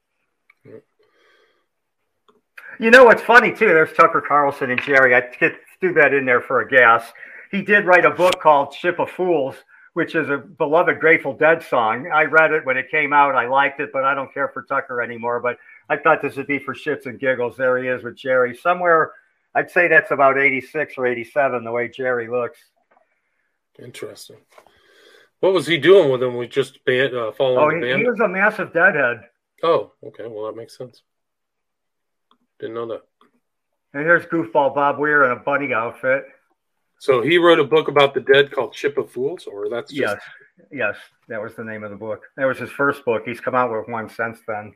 [2.80, 3.68] You know what's funny too?
[3.68, 5.16] There's Tucker Carlson and Jerry.
[5.16, 5.22] I
[5.80, 7.12] threw that in there for a gas.
[7.52, 9.56] He did write a book called Ship of Fools,
[9.94, 12.10] which is a beloved Grateful Dead song.
[12.12, 13.36] I read it when it came out.
[13.36, 15.40] I liked it, but I don't care for Tucker anymore.
[15.40, 15.58] But
[15.88, 17.56] I thought this would be for shits and giggles.
[17.56, 18.56] There he is with Jerry.
[18.56, 19.12] Somewhere,
[19.54, 22.60] I'd say that's about 86 or 87, the way Jerry looks.
[23.78, 24.38] Interesting.
[25.44, 26.38] What was he doing with him?
[26.38, 28.02] We just band, uh, following oh, he, the band?
[28.02, 29.26] he was a massive deadhead.
[29.62, 30.26] Oh, okay.
[30.26, 31.02] Well, that makes sense.
[32.62, 33.02] Didn't know that.
[33.94, 36.24] And here's goofball Bob Weir in a bunny outfit.
[36.98, 40.16] So he wrote a book about the dead called Ship of Fools, or that's just...
[40.16, 40.22] yes,
[40.72, 40.96] yes,
[41.28, 42.22] that was the name of the book.
[42.38, 43.24] That was his first book.
[43.26, 44.74] He's come out with one since then.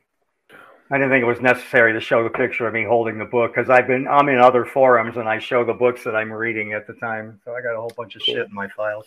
[0.90, 3.54] I didn't think it was necessary to show the picture of me holding the book
[3.54, 6.74] because I've been I'm in other forums and I show the books that I'm reading
[6.74, 7.40] at the time.
[7.46, 8.34] So I got a whole bunch of cool.
[8.34, 9.06] shit in my files.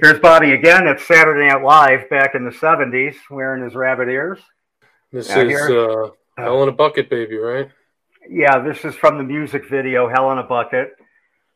[0.00, 4.38] Here's Bobby again at Saturday Night Live back in the 70s wearing his rabbit ears.
[5.12, 7.68] This now is uh, Hell in a Bucket, baby, right?
[8.28, 10.92] Yeah, this is from the music video Hell in a Bucket.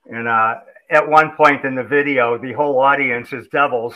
[0.04, 0.56] And uh,
[0.90, 3.94] at one point in the video, the whole audience is devils,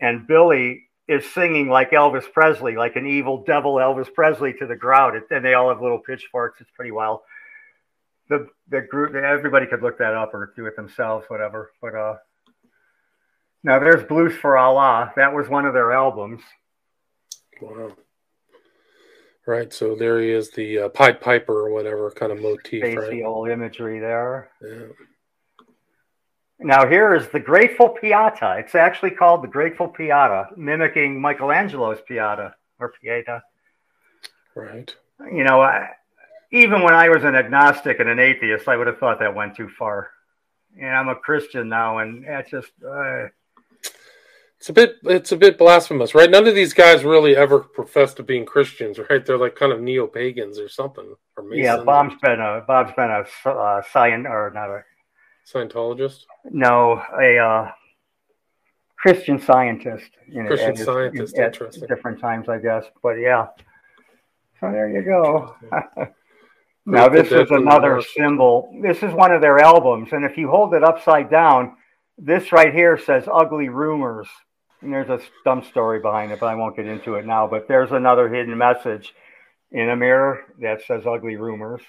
[0.00, 4.76] and Billy is singing like Elvis Presley, like an evil devil Elvis Presley to the
[4.76, 5.14] crowd.
[5.30, 6.60] And they all have little pitchforks.
[6.60, 7.20] It's pretty wild.
[8.28, 11.72] The the group, everybody could look that up or do it themselves, whatever.
[11.80, 12.14] But uh,
[13.64, 15.12] now there's Blues for Allah.
[15.16, 16.42] That was one of their albums.
[17.60, 17.92] Wow.
[19.46, 19.72] Right.
[19.72, 22.82] So there he is, the uh, Pied Piper or whatever kind of motif.
[22.82, 23.24] Spacey right?
[23.24, 24.50] old imagery there.
[24.62, 24.86] Yeah.
[26.60, 28.60] Now here is the Grateful Piata.
[28.60, 33.42] It's actually called the Grateful Piata, mimicking Michelangelo's Piata or Pieta.
[34.54, 34.94] Right.
[35.32, 35.88] You know, I,
[36.52, 39.56] even when I was an agnostic and an atheist, I would have thought that went
[39.56, 40.10] too far.
[40.80, 42.70] And I'm a Christian now, and it's just.
[42.86, 43.26] Uh,
[44.62, 46.30] it's a bit it's a bit blasphemous, right?
[46.30, 49.26] None of these guys really ever profess to being Christians, right?
[49.26, 51.16] They're like kind of neo pagans or something.
[51.36, 54.84] Or yeah, Bob's been a Bob's been a uh, science or not a
[55.52, 56.26] Scientologist.
[56.44, 57.72] No, a uh,
[58.96, 60.10] Christian scientist.
[60.28, 61.36] You know, Christian scientist.
[61.36, 61.88] At, interesting.
[61.88, 63.48] different times, I guess, but yeah.
[64.60, 65.56] So there you go.
[66.86, 68.78] now this is another symbol.
[68.80, 71.74] This is one of their albums, and if you hold it upside down,
[72.16, 74.28] this right here says "Ugly Rumors."
[74.82, 77.46] There's a dumb story behind it, but I won't get into it now.
[77.46, 79.14] But there's another hidden message
[79.70, 81.82] in a mirror that says ugly rumors.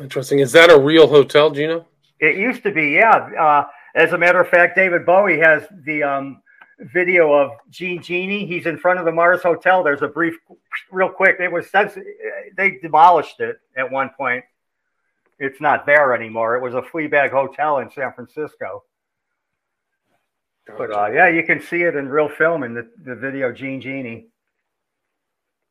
[0.00, 0.38] Interesting.
[0.38, 1.86] Is that a real hotel, Gino?
[2.20, 3.16] It used to be, yeah.
[3.38, 6.42] Uh, as a matter of fact, David Bowie has the um,
[6.92, 8.46] video of Jean Genie.
[8.46, 9.82] He's in front of the Mars Hotel.
[9.82, 10.34] There's a brief,
[10.90, 11.36] real quick.
[11.40, 11.66] It was
[12.56, 14.44] they demolished it at one point.
[15.38, 16.56] It's not there anymore.
[16.56, 18.84] It was a Fleabag Hotel in San Francisco.
[20.66, 23.80] But uh, yeah, you can see it in real film in the, the video Jean
[23.80, 24.28] Genie.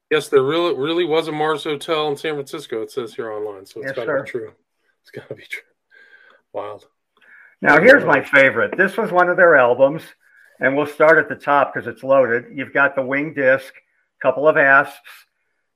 [0.10, 2.82] Yes, there really really was a Mars Hotel in San Francisco.
[2.82, 4.51] It says here online, so it's yes, got to be true.
[5.01, 5.62] It's got to be true.
[6.54, 6.86] Wild.
[7.62, 8.75] Now here's my favorite.
[8.75, 10.01] This was one of their albums,
[10.60, 12.45] and we'll start at the top because it's loaded.
[12.54, 13.73] You've got the wing disc,
[14.21, 15.10] couple of asps.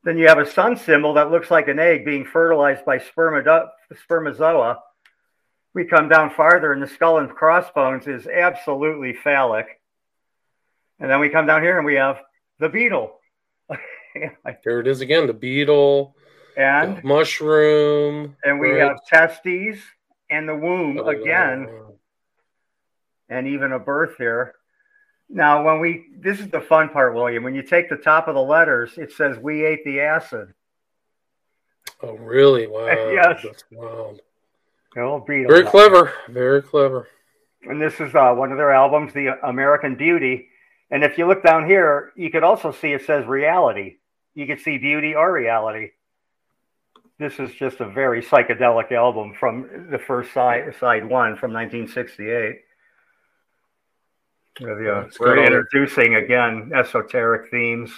[0.04, 4.80] Then you have a sun symbol that looks like an egg being fertilized by spermatozoa
[5.76, 9.68] we come down farther and the skull and crossbones is absolutely phallic.
[11.00, 12.22] And then we come down here and we have
[12.60, 13.20] the beetle.
[14.64, 16.16] there it is again, the beetle
[16.56, 18.38] and the mushroom.
[18.46, 18.84] And we right.
[18.84, 19.78] have testes
[20.30, 21.68] and the womb oh, again.
[23.28, 24.56] And even a birth here.
[25.28, 27.44] Now, when we, this is the fun part, William.
[27.44, 30.54] When you take the top of the letters, it says, We ate the acid.
[32.02, 32.68] Oh, really?
[32.72, 32.86] Wow.
[32.86, 33.42] yes.
[33.44, 34.22] That's wild.
[34.96, 36.14] Very clever.
[36.30, 37.08] Very clever.
[37.64, 40.48] And this is uh, one of their albums, The American Beauty.
[40.90, 43.98] And if you look down here, you could also see it says reality.
[44.36, 45.92] You could see beauty or reality.
[47.18, 52.62] This is just a very psychedelic album from the first side, side one from 1968.
[54.60, 57.92] Yeah, we're introducing again esoteric themes.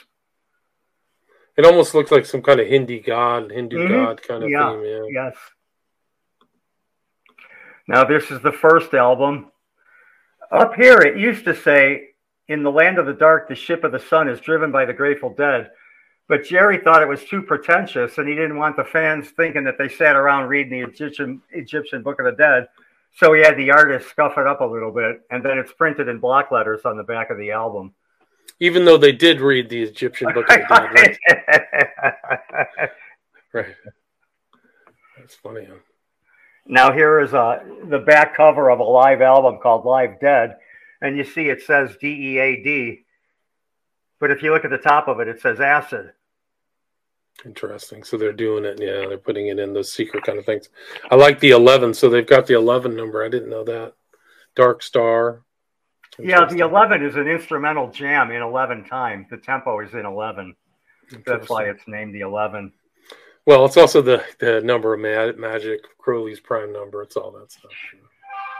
[1.56, 3.94] It almost looks like some kind of Hindi god, Hindu mm-hmm.
[3.94, 4.72] god kind of yeah.
[4.72, 4.86] theme.
[4.86, 5.02] Yeah.
[5.12, 5.36] Yes.
[7.88, 9.52] Now, this is the first album.
[10.52, 12.10] Up here, it used to say,
[12.48, 14.94] In the land of the dark, the ship of the sun is driven by the
[14.94, 15.72] Grateful Dead.
[16.28, 19.78] But Jerry thought it was too pretentious, and he didn't want the fans thinking that
[19.78, 22.68] they sat around reading the Egyptian, Egyptian Book of the Dead.
[23.16, 26.10] So he had the artist scuff it up a little bit, and then it's printed
[26.10, 27.94] in block letters on the back of the album.
[28.60, 32.90] Even though they did read the Egyptian Book of the Dead, right?
[33.54, 33.76] right.
[35.18, 35.66] That's funny.
[35.66, 35.76] Huh?
[36.68, 40.58] Now here is a, uh, the back cover of a live album called Live Dead,
[41.02, 43.06] and you see it says D E A D,
[44.20, 46.12] but if you look at the top of it, it says acid.
[47.46, 48.04] Interesting.
[48.04, 48.80] So they're doing it.
[48.82, 50.70] Yeah, they're putting it in those secret kind of things.
[51.12, 51.94] I like the 11.
[51.94, 53.24] So they've got the 11 number.
[53.24, 53.94] I didn't know that.
[54.56, 55.44] Dark Star.
[56.18, 59.28] Yeah, the 11 is an instrumental jam in 11 time.
[59.30, 60.56] The tempo is in 11.
[61.26, 62.74] That's why it's named the 11.
[63.48, 67.02] Well, it's also the the number of ma- magic Crowley's prime number.
[67.02, 67.72] It's all that stuff.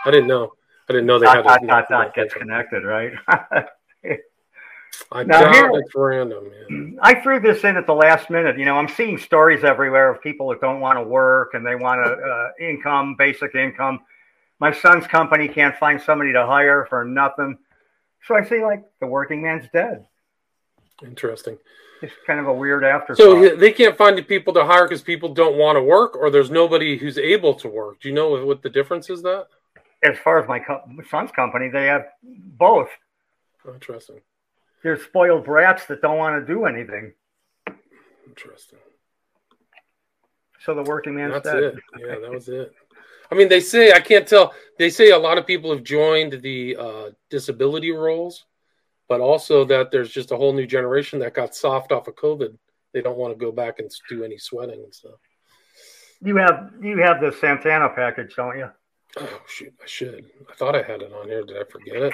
[0.06, 0.54] I didn't know.
[0.90, 1.44] I didn't know they had.
[1.44, 3.12] Dot, dot, dot gets connected, right?
[5.12, 6.50] I now, here, it's random.
[6.70, 6.98] Man.
[7.02, 8.58] I threw this in at the last minute.
[8.58, 11.76] You know, I'm seeing stories everywhere of people that don't want to work and they
[11.76, 14.00] want a uh, income, basic income.
[14.60, 17.58] My son's company can't find somebody to hire for nothing.
[18.26, 20.06] So I say, like, the working man's dead.
[21.04, 21.58] Interesting.
[22.02, 23.18] It's kind of a weird afterthought.
[23.18, 26.30] So they can't find the people to hire because people don't want to work, or
[26.30, 28.00] there's nobody who's able to work.
[28.02, 29.24] Do you know what the difference is?
[29.24, 29.48] That
[30.04, 32.90] as far as my co- son's company, they have both.
[33.68, 34.22] interesting.
[34.84, 37.14] They're spoiled brats that don't want to do anything.
[38.28, 38.80] Interesting.
[40.60, 41.64] So the working man's That's dead.
[41.64, 41.76] it.
[42.00, 42.74] Yeah, that was it.
[43.32, 44.54] I mean, they say I can't tell.
[44.78, 48.46] They say a lot of people have joined the uh, disability roles,
[49.08, 52.58] but also that there's just a whole new generation that got soft off of COVID.
[52.94, 55.20] They don't want to go back and do any sweating and stuff.
[56.22, 58.70] You have you have the Santana package, don't you?
[59.18, 60.26] Oh shoot, I should.
[60.50, 61.44] I thought I had it on here.
[61.44, 62.14] Did I forget it?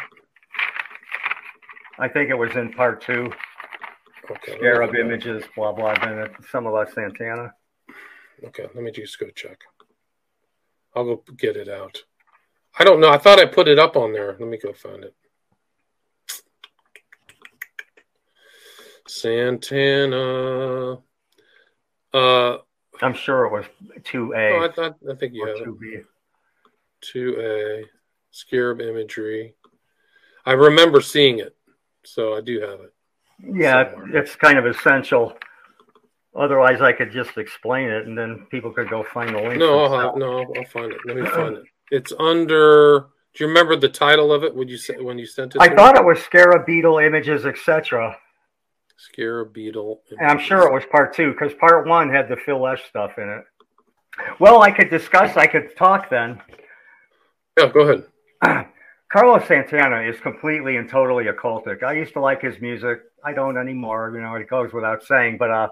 [2.00, 3.32] I think it was in part two.
[4.30, 4.58] Okay.
[4.58, 5.94] Scarab images, blah blah.
[5.96, 7.54] Then it's some about Santana.
[8.46, 9.60] Okay, let me just go check.
[10.96, 12.04] I'll go get it out.
[12.78, 13.10] I don't know.
[13.10, 14.36] I thought I put it up on there.
[14.40, 15.16] Let me go find it.
[19.14, 20.98] Santana.
[22.14, 22.58] Uh,
[23.02, 23.66] I'm sure it was
[24.04, 25.64] two oh, A I thought I think you have it.
[25.64, 26.00] two B.
[27.02, 27.86] Two A
[28.32, 29.56] scarab imagery.
[30.46, 31.56] I remember seeing it,
[32.04, 32.94] so I do have it.
[33.40, 34.18] Yeah, somewhere.
[34.18, 35.38] it's kind of essential.
[36.36, 39.60] Otherwise, I could just explain it, and then people could go find the link.
[39.60, 40.98] No, I'll have, no, I'll- find it.
[41.06, 41.64] Let me find it.
[41.92, 43.08] It's under.
[43.36, 44.56] Do you remember the title of it?
[44.56, 45.62] Would you say when you sent it?
[45.62, 48.18] I thought it was Scarab beetle images, etc.
[48.98, 50.02] Scarab beetle.
[50.20, 53.18] And I'm sure it was part two because part one had the Phil Lesh stuff
[53.18, 53.44] in it.
[54.40, 55.36] Well, I could discuss.
[55.38, 56.42] I could talk then.
[57.58, 58.68] Yeah, go ahead.
[59.12, 61.84] Carlos Santana is completely and totally occultic.
[61.84, 63.02] I used to like his music.
[63.24, 64.12] I don't anymore.
[64.16, 65.38] You know, it goes without saying.
[65.38, 65.70] But uh,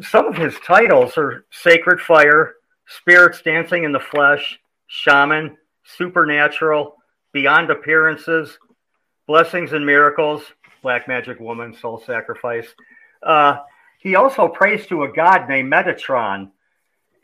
[0.00, 2.54] some of his titles are Sacred Fire,
[2.86, 6.96] Spirits Dancing in the Flesh, Shaman, Supernatural,
[7.32, 8.58] Beyond Appearances,
[9.26, 10.42] Blessings and Miracles,
[10.86, 12.68] Black Magic Woman, Soul Sacrifice.
[13.20, 13.56] Uh,
[13.98, 16.52] he also prays to a god named Metatron.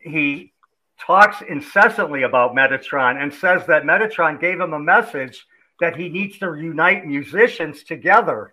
[0.00, 0.52] He
[0.98, 5.46] talks incessantly about Metatron and says that Metatron gave him a message
[5.78, 8.52] that he needs to unite musicians together.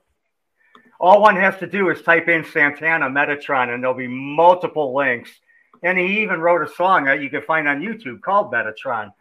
[1.00, 5.32] All one has to do is type in Santana Metatron, and there'll be multiple links.
[5.82, 9.12] And he even wrote a song that you can find on YouTube called Metatron.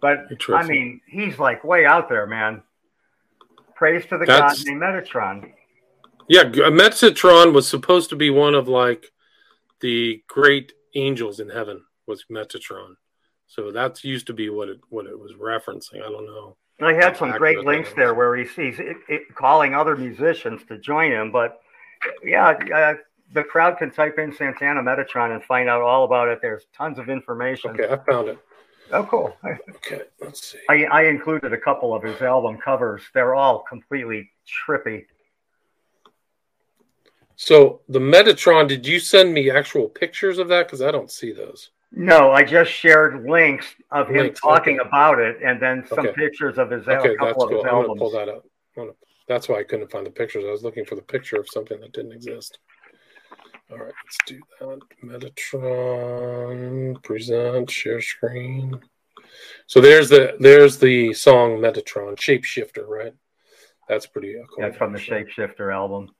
[0.00, 0.20] But
[0.54, 2.62] I mean, he's like way out there, man.
[3.76, 5.52] Praise to the That's- god named Metatron.
[6.28, 9.12] Yeah, Metatron was supposed to be one of like
[9.80, 11.84] the great angels in heaven.
[12.06, 12.96] Was Metatron,
[13.46, 16.02] so that's used to be what it what it was referencing.
[16.04, 16.56] I don't know.
[16.82, 20.76] I had some great links there where he's, he's it, it, calling other musicians to
[20.76, 21.32] join him.
[21.32, 21.60] But
[22.22, 22.94] yeah, uh,
[23.32, 26.40] the crowd can type in Santana Metatron and find out all about it.
[26.42, 27.70] There's tons of information.
[27.70, 28.38] Okay, I found it.
[28.94, 29.36] Oh, cool.
[29.44, 30.58] Okay, let's see.
[30.70, 33.02] I, I included a couple of his album covers.
[33.12, 34.30] They're all completely
[34.68, 35.06] trippy.
[37.34, 40.66] So the Metatron, did you send me actual pictures of that?
[40.66, 41.70] Because I don't see those.
[41.90, 44.88] No, I just shared links of him Links, talking okay.
[44.88, 46.12] about it and then some Okay.
[46.12, 47.70] pictures of his Okay, a couple that's of his cool.
[47.70, 48.44] I'm gonna pull that up.
[49.26, 50.44] That's why I couldn't find the pictures.
[50.46, 52.58] I was looking for the picture of something that didn't exist.
[53.74, 54.78] All right, let's do that.
[55.02, 58.80] Metatron present share screen.
[59.66, 63.14] So there's the there's the song Metatron Shapeshifter, right?
[63.88, 64.64] That's pretty uh, cool.
[64.64, 66.10] That's from the Shapeshifter album.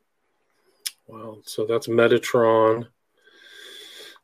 [1.07, 1.39] Wow.
[1.45, 2.89] So that's Metatron.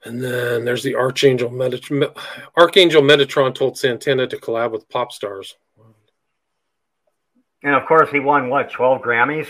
[0.05, 2.13] And then there's the Archangel Metatron.
[2.57, 5.57] Archangel Metatron told Santana to collab with pop stars.
[7.63, 9.47] And of course, he won what, 12 Grammys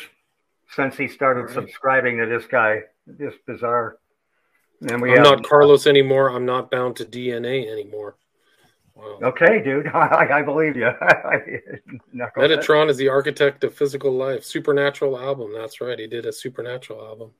[0.74, 1.54] since he started Right.
[1.54, 2.82] subscribing to this guy.
[3.18, 3.98] This bizarre.
[4.88, 6.30] And we I'm have, not Carlos anymore.
[6.30, 8.16] I'm not bound to DNA anymore.
[8.94, 9.18] Wow.
[9.22, 9.86] Okay, dude.
[9.94, 10.90] I, I believe you.
[12.14, 14.44] Metatron is the architect of physical life.
[14.44, 15.52] Supernatural album.
[15.54, 15.98] That's right.
[15.98, 17.32] He did a supernatural album.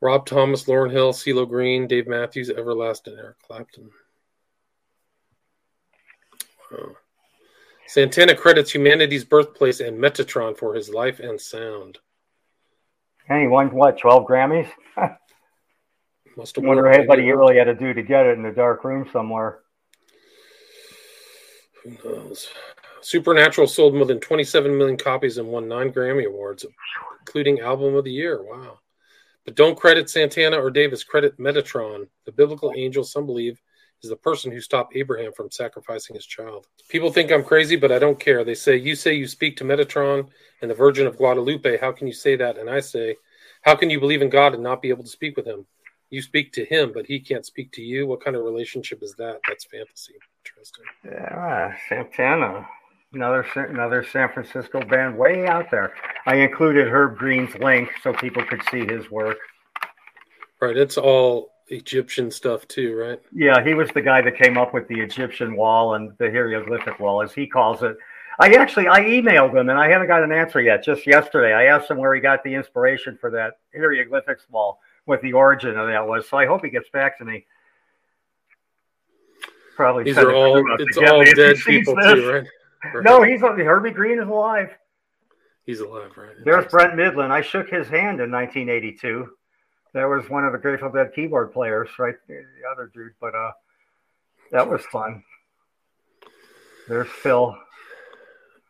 [0.00, 3.90] Rob Thomas, Lauryn Hill, CeeLo Green, Dave Matthews, Everlasting, Eric Clapton.
[6.70, 6.96] Wow.
[7.86, 11.98] Santana credits humanity's birthplace and Metatron for his life and sound.
[13.28, 14.68] And he won what, 12 Grammys?
[16.36, 17.08] Must have wonder worked.
[17.08, 19.60] what he really had to do to get it in the dark room somewhere.
[21.82, 22.48] Who knows?
[23.00, 26.66] Supernatural sold more than 27 million copies and won nine Grammy Awards,
[27.20, 28.42] including Album of the Year.
[28.42, 28.80] Wow.
[29.44, 33.60] But don't credit Santana or Davis, credit Metatron, the biblical angel some believe
[34.02, 36.66] is the person who stopped Abraham from sacrificing his child.
[36.88, 38.44] People think I'm crazy, but I don't care.
[38.44, 40.28] They say, You say you speak to Metatron
[40.62, 41.78] and the Virgin of Guadalupe.
[41.78, 42.58] How can you say that?
[42.58, 43.16] And I say,
[43.62, 45.66] How can you believe in God and not be able to speak with him?
[46.10, 48.06] You speak to him, but he can't speak to you.
[48.06, 49.40] What kind of relationship is that?
[49.48, 50.14] That's fantasy.
[50.44, 50.84] Interesting.
[51.04, 52.68] Yeah, uh, Santana.
[53.12, 55.94] Another another San Francisco band way out there.
[56.26, 59.38] I included Herb Greene's link so people could see his work.
[60.60, 60.76] Right.
[60.76, 63.20] It's all Egyptian stuff too, right?
[63.32, 67.00] Yeah, he was the guy that came up with the Egyptian wall and the hieroglyphic
[67.00, 67.96] wall, as he calls it.
[68.38, 70.84] I actually I emailed him and I haven't got an answer yet.
[70.84, 75.22] Just yesterday, I asked him where he got the inspiration for that hieroglyphics wall, what
[75.22, 76.28] the origin of that was.
[76.28, 77.46] So I hope he gets back to me.
[79.74, 82.46] Probably these are all it's all dead people too, right?
[82.94, 83.04] right?
[83.04, 84.70] No, he's Herbie Greene is alive.
[85.64, 86.36] He's alive, right?
[86.44, 87.30] There's Brent Mydland.
[87.30, 89.28] I shook his hand in 1982.
[89.96, 92.16] That was one of the Grateful Dead keyboard players, right?
[92.28, 93.52] The other dude, but uh,
[94.52, 95.24] that was fun.
[96.86, 97.56] There's Phil.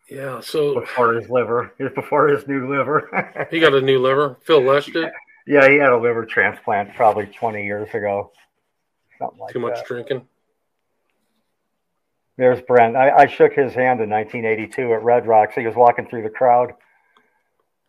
[0.09, 3.49] Yeah, so before his liver, before his new liver.
[3.51, 4.37] he got a new liver.
[4.45, 5.09] Phil Lesh did.
[5.49, 8.31] Yeah, he had a liver transplant probably 20 years ago.
[9.19, 9.87] Something like Too much that.
[9.87, 10.29] drinking.
[12.37, 12.95] There's Brent.
[12.95, 15.57] I, I, shook his hand in 1982 at Red Rocks.
[15.57, 16.75] He was walking through the crowd.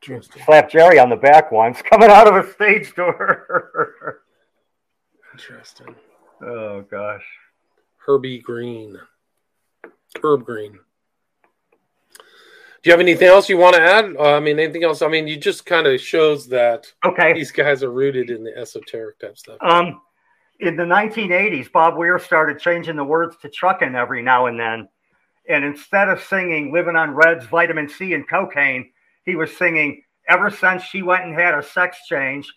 [0.01, 4.21] Slapped Jerry on the back once, coming out of a stage door.
[5.33, 5.95] Interesting.
[6.41, 7.25] Oh gosh.
[7.97, 8.97] Herbie Greene.
[10.23, 10.79] Herb Greene.
[12.87, 14.15] Do you have anything else you want to add?
[14.17, 15.01] Uh, I mean, anything else?
[15.01, 18.55] I mean, you just kind of shows that okay these guys are rooted in the
[18.55, 19.57] esoteric type stuff.
[19.61, 20.01] Um,
[20.59, 24.87] in the 1980s, Bob Weir started changing the words to trucking every now and then,
[25.49, 28.91] and instead of singing "Living on Reds, Vitamin C, and Cocaine,"
[29.27, 32.51] he was singing "Ever since she went and had a sex change,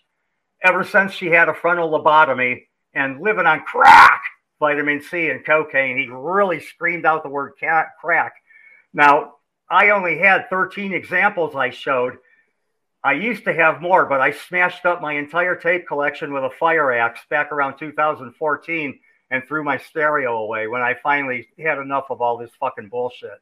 [0.63, 2.65] ever since she had a frontal lobotomy,
[2.95, 4.23] and living on crack."
[4.61, 5.97] vitamin C and cocaine.
[5.97, 7.53] He really screamed out the word
[7.99, 8.33] crack.
[8.93, 9.35] Now,
[9.69, 12.17] I only had 13 examples I showed.
[13.03, 16.51] I used to have more, but I smashed up my entire tape collection with a
[16.51, 18.99] fire axe back around 2014
[19.31, 23.41] and threw my stereo away when I finally had enough of all this fucking bullshit.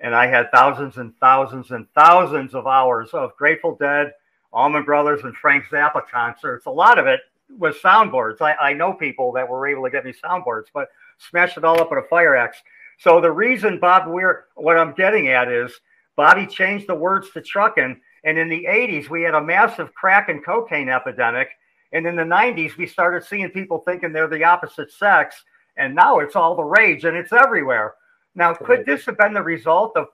[0.00, 4.12] And I had thousands and thousands and thousands of hours of Grateful Dead,
[4.52, 6.66] Allman Brothers, and Frank Zappa concerts.
[6.66, 7.20] A lot of it
[7.58, 8.40] was soundboards.
[8.40, 10.88] I, I know people that were able to get me soundboards, but
[11.18, 12.58] smashed it all up with a fire axe.
[12.98, 15.72] So the reason Bob Weir, what I'm getting at is
[16.16, 18.00] Bobby changed the words to trucking.
[18.24, 21.48] And in the 80s, we had a massive crack and cocaine epidemic.
[21.92, 25.44] And in the 90s, we started seeing people thinking they're the opposite sex.
[25.76, 27.94] And now it's all the rage and it's everywhere.
[28.36, 30.06] Now, could this have been the result of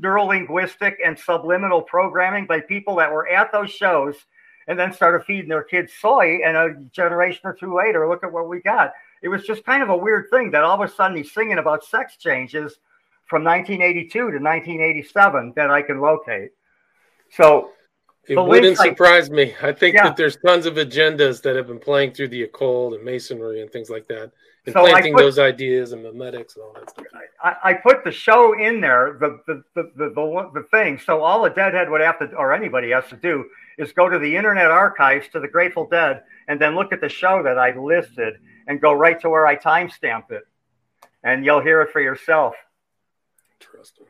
[0.00, 4.14] neurolinguistic and subliminal programming by people that were at those shows
[4.68, 6.38] and then started feeding their kids soy.
[6.44, 8.92] And a generation or two later, look at what we got.
[9.22, 11.58] It was just kind of a weird thing that all of a sudden he's singing
[11.58, 12.78] about sex changes
[13.26, 16.50] from 1982 to 1987 that I can locate.
[17.30, 17.70] So
[18.28, 19.54] it wouldn't surprise me.
[19.62, 20.04] I think yeah.
[20.04, 23.70] that there's tons of agendas that have been playing through the occult and masonry and
[23.70, 24.32] things like that,
[24.66, 27.06] and so planting put, those ideas and memetics and all that stuff.
[27.42, 30.98] I, I put the show in there, the the, the the the the thing.
[30.98, 33.44] So all a deadhead would have to, or anybody has to do,
[33.78, 37.08] is go to the Internet Archives to the Grateful Dead, and then look at the
[37.08, 38.34] show that I listed,
[38.66, 40.42] and go right to where I timestamped it,
[41.22, 42.54] and you'll hear it for yourself.
[43.60, 44.06] Interesting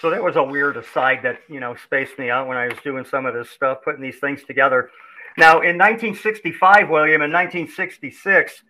[0.00, 2.78] so that was a weird aside that you know spaced me out when I was
[2.84, 4.90] doing some of this stuff, putting these things together.
[5.36, 8.62] Now, in 1965, William, in 1966,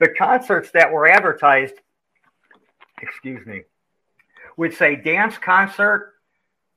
[0.00, 1.74] the concerts that were advertised,
[3.00, 3.62] excuse me,
[4.56, 6.14] would say dance concert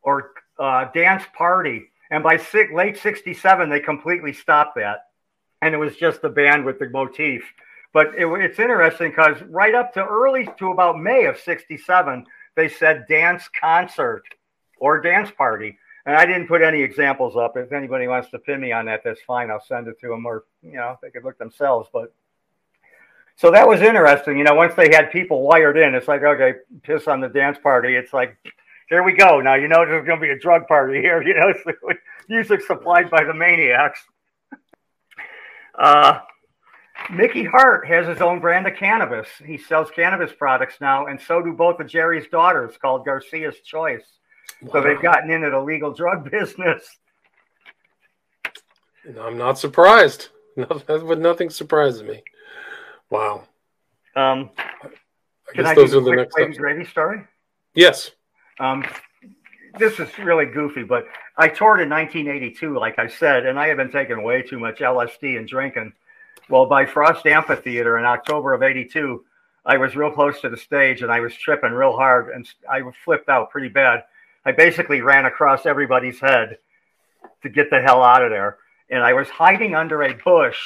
[0.02, 2.40] or uh, dance party, and by
[2.74, 5.06] late '67, they completely stopped that,
[5.62, 7.44] and it was just the band with the motif.
[7.94, 12.26] But it, it's interesting because right up to early to about May of '67
[12.60, 14.24] they said dance concert
[14.80, 15.78] or dance party.
[16.06, 17.56] And I didn't put any examples up.
[17.56, 19.50] If anybody wants to pin me on that, that's fine.
[19.50, 21.88] I'll send it to them or, you know, they could look themselves.
[21.94, 22.14] But
[23.40, 24.38] so that was interesting.
[24.38, 27.58] You know, once they had people wired in, it's like, okay, piss on the dance
[27.58, 27.96] party.
[27.96, 28.36] It's like,
[28.90, 29.40] here we go.
[29.40, 31.72] Now, you know, there's going to be a drug party here, you know, so
[32.28, 34.02] music supplied by the maniacs.
[35.74, 36.20] Uh,
[37.10, 39.30] Mickey Hart has his own brand of cannabis.
[39.46, 44.04] He sells cannabis products now, and so do both of Jerry's daughters, called Garcia's Choice.
[44.62, 44.74] Wow.
[44.74, 46.98] So they've gotten into the legal drug business.
[49.18, 50.28] I'm not surprised.
[50.68, 52.22] but nothing surprises me.
[53.10, 53.44] Wow.
[54.16, 54.50] Um,
[55.50, 57.24] I can I those are the next Wavy Gravy story?
[57.74, 58.12] Yes.
[58.60, 58.86] Um,
[59.78, 61.06] this is really goofy, but
[61.38, 64.80] I toured in 1982, like I said, and I had been taking way too much
[64.80, 65.94] LSD and drinking.
[66.50, 69.24] Well, by Frost Amphitheater in October of 82,
[69.66, 72.82] I was real close to the stage and I was tripping real hard and I
[73.06, 74.04] flipped out pretty bad.
[74.46, 76.58] I basically ran across everybody's head
[77.44, 78.58] to get the hell out of there.
[78.90, 80.60] And I was hiding under a bush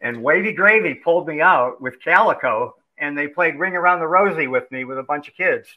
[0.00, 4.46] and Wavy Gravy pulled me out with Calico and they played Ring Around the Rosie
[4.46, 5.68] with me with a bunch of kids.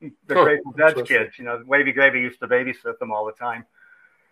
[0.26, 3.32] The oh, Grateful Dead kids, you know, Wavy Gravy used to babysit them all the
[3.32, 3.64] time.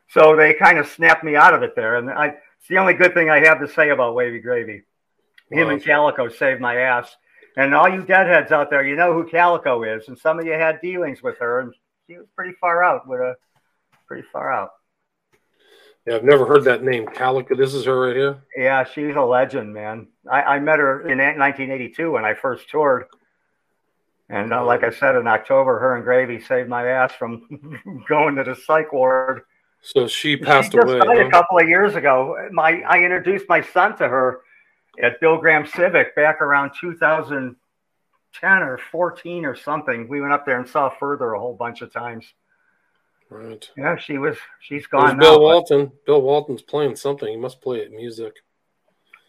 [0.09, 1.95] So they kind of snapped me out of it there.
[1.95, 4.82] And I, it's the only good thing I have to say about Wavy Gravy.
[5.49, 7.16] Him and Calico saved my ass.
[7.57, 10.53] And all you deadheads out there, you know who Calico is, and some of you
[10.53, 11.74] had dealings with her, and
[12.07, 13.36] she was pretty far out with a
[14.07, 14.70] pretty far out.
[16.07, 17.55] Yeah, I've never heard that name, Calico.
[17.55, 18.42] This is her right here.
[18.57, 20.09] Yeah, she's a legend, man.
[20.30, 23.05] I, I met her in 1982 when I first toured,
[24.30, 28.36] and uh, like I said, in October, her and Gravy saved my ass from going
[28.36, 29.42] to the psych ward.
[29.82, 30.98] So she passed she away.
[30.98, 31.26] huh?
[31.26, 32.48] a couple of years ago.
[32.53, 34.40] My I introduced my son to her
[35.03, 40.09] at Bill Graham Civic back around 2010 or 14 or something.
[40.09, 42.24] We went up there and saw Furthur a whole bunch of times.
[43.30, 43.70] Right.
[43.76, 44.36] Yeah, she was.
[44.60, 45.38] She's gone Bill now.
[45.38, 45.92] but- Walton.
[46.04, 47.28] Bill Walton's playing something.
[47.28, 48.34] He must play it music.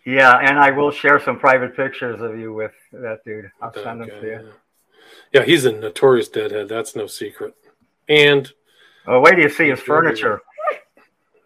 [0.06, 3.52] Yeah, and I will share some private pictures of you with that dude.
[3.62, 4.32] I'll That send them guy, to you.
[4.32, 4.42] yeah.
[5.34, 6.68] Yeah, he's a notorious deadhead.
[6.70, 7.54] That's no secret.
[8.10, 8.52] And
[9.08, 10.42] Oh, wait do you see his furniture.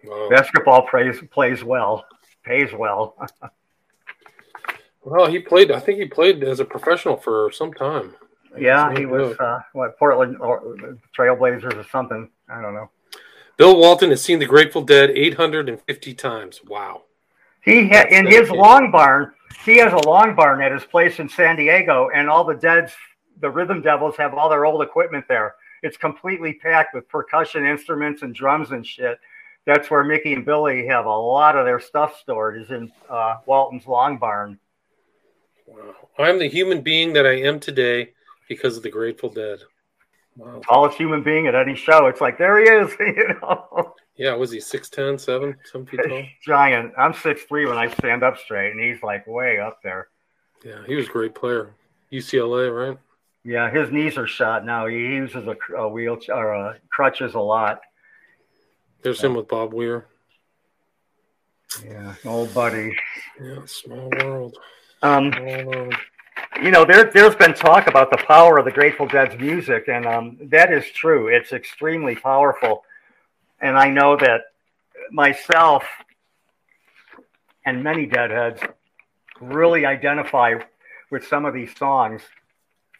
[0.06, 0.30] wow.
[0.30, 2.06] Basketball plays plays well,
[2.46, 3.18] pays well.
[5.04, 5.72] well, he played.
[5.72, 8.16] I think he played as a professional for some time.
[8.58, 10.78] Yeah, he was uh, what Portland or
[11.18, 12.30] Trailblazers or something.
[12.50, 12.90] I don't know.
[13.58, 16.62] Bill Walton has seen the Grateful Dead 850 times.
[16.66, 17.04] Wow.
[17.62, 19.32] He had in his long barn.
[19.64, 22.92] He has a long barn at his place in San Diego, and all the Dead's,
[23.40, 25.56] the Rhythm Devils, have all their old equipment there.
[25.82, 29.20] It's completely packed with percussion instruments and drums and shit.
[29.66, 32.62] That's where Mickey and Billy have a lot of their stuff stored.
[32.62, 34.60] Is in uh, Walton's long barn.
[35.66, 35.96] Wow.
[36.20, 38.14] I'm the human being that I am today
[38.48, 39.60] because of the Grateful Dead.
[40.38, 40.60] Wow.
[40.68, 42.08] Tallest human being at any show.
[42.08, 42.92] It's like there he is.
[43.00, 46.24] You know, Yeah, was he 6'10, 7, 7 feet tall?
[46.46, 46.94] giant.
[46.98, 50.10] I'm six three when I stand up straight, and he's like way up there.
[50.64, 51.74] Yeah, he was a great player.
[52.12, 52.98] UCLA, right?
[53.44, 54.88] Yeah, his knees are shot now.
[54.88, 57.82] He uses a, a wheelchair or uh, crutches a lot.
[59.04, 60.06] There's him with Bob Weir.
[61.86, 62.96] Yeah, old buddy.
[63.42, 64.58] Yeah, small world.
[65.04, 65.96] Um, Small world.
[66.62, 70.06] You know, there there's been talk about the power of the Grateful Dead's music, and
[70.06, 71.28] um, that is true.
[71.28, 72.84] It's extremely powerful,
[73.60, 74.42] and I know that
[75.12, 75.84] myself
[77.66, 78.62] and many Deadheads
[79.42, 80.54] really identify
[81.12, 82.22] with some of these songs,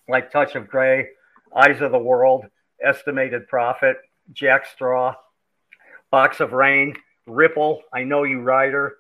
[0.10, 1.08] like "Touch of Grey,"
[1.56, 2.48] "Eyes of the World,"
[2.84, 3.96] "Estimated Prophet,"
[4.34, 5.16] "Jack Straw,"
[6.12, 6.94] "Box of Rain,"
[7.26, 8.98] "Ripple," "I Know You Rider,"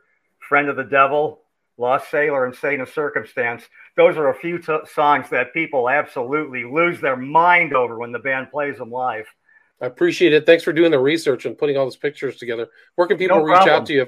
[0.47, 1.41] "Friend of the Devil,"
[1.78, 3.63] Lost Sailor and Saint of Circumstance.
[3.97, 8.19] Those are a few t- songs that people absolutely lose their mind over when the
[8.19, 9.26] band plays them live.
[9.82, 10.45] I appreciate it.
[10.45, 12.67] Thanks for doing the research and putting all those pictures together.
[12.95, 14.07] Where can people No reach out to you?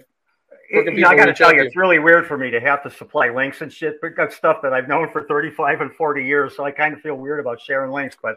[0.69, 2.83] It- you know, I got to tell you, it's really weird for me to have
[2.83, 6.25] to supply links and shit, but that's stuff that I've known for 35 and 40
[6.25, 6.55] years.
[6.55, 8.17] So I kind of feel weird about sharing links.
[8.21, 8.35] But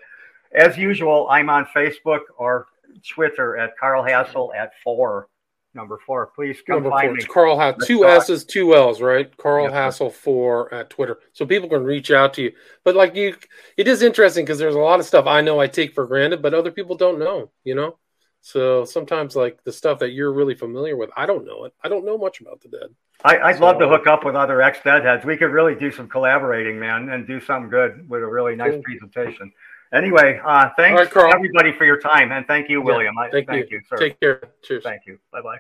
[0.53, 2.67] as usual, I'm on Facebook or
[3.09, 5.29] Twitter at Carl Hassell at four,
[5.75, 6.27] number four.
[6.35, 7.13] Please come Number find four.
[7.13, 7.19] me.
[7.19, 7.79] It's Carl Hassell.
[7.79, 8.11] Let's Two talk.
[8.23, 9.35] S's, two L's, right?
[9.37, 9.73] Carl Yep.
[9.75, 12.53] Hassell four at Twitter, so people can reach out to you.
[12.85, 13.37] But like you,
[13.77, 16.43] it is interesting because there's a lot of stuff I know I take for granted,
[16.43, 17.51] but other people don't know.
[17.65, 17.99] You know,
[18.41, 21.75] so sometimes like the stuff that you're really familiar with, I don't know it.
[21.85, 22.89] I don't know much about the dead.
[23.23, 25.27] I, I'd love to hook up with other ex deadheads.
[25.27, 28.73] We could really do some collaborating, man, and do something good with a really nice
[28.73, 28.83] Cool.
[28.83, 29.53] presentation.
[29.93, 31.35] Anyway, uh, thanks right, Carl.
[31.35, 33.19] everybody for your time, and thank you, Yeah, William.
[33.19, 33.79] I, thank thank, you.
[33.79, 33.83] you.
[33.89, 33.97] sir.
[33.97, 34.41] Take care.
[34.63, 34.85] Cheers.
[34.85, 35.19] Thank you.
[35.33, 35.59] Bye bye.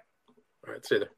[0.66, 1.10] All right, see you there.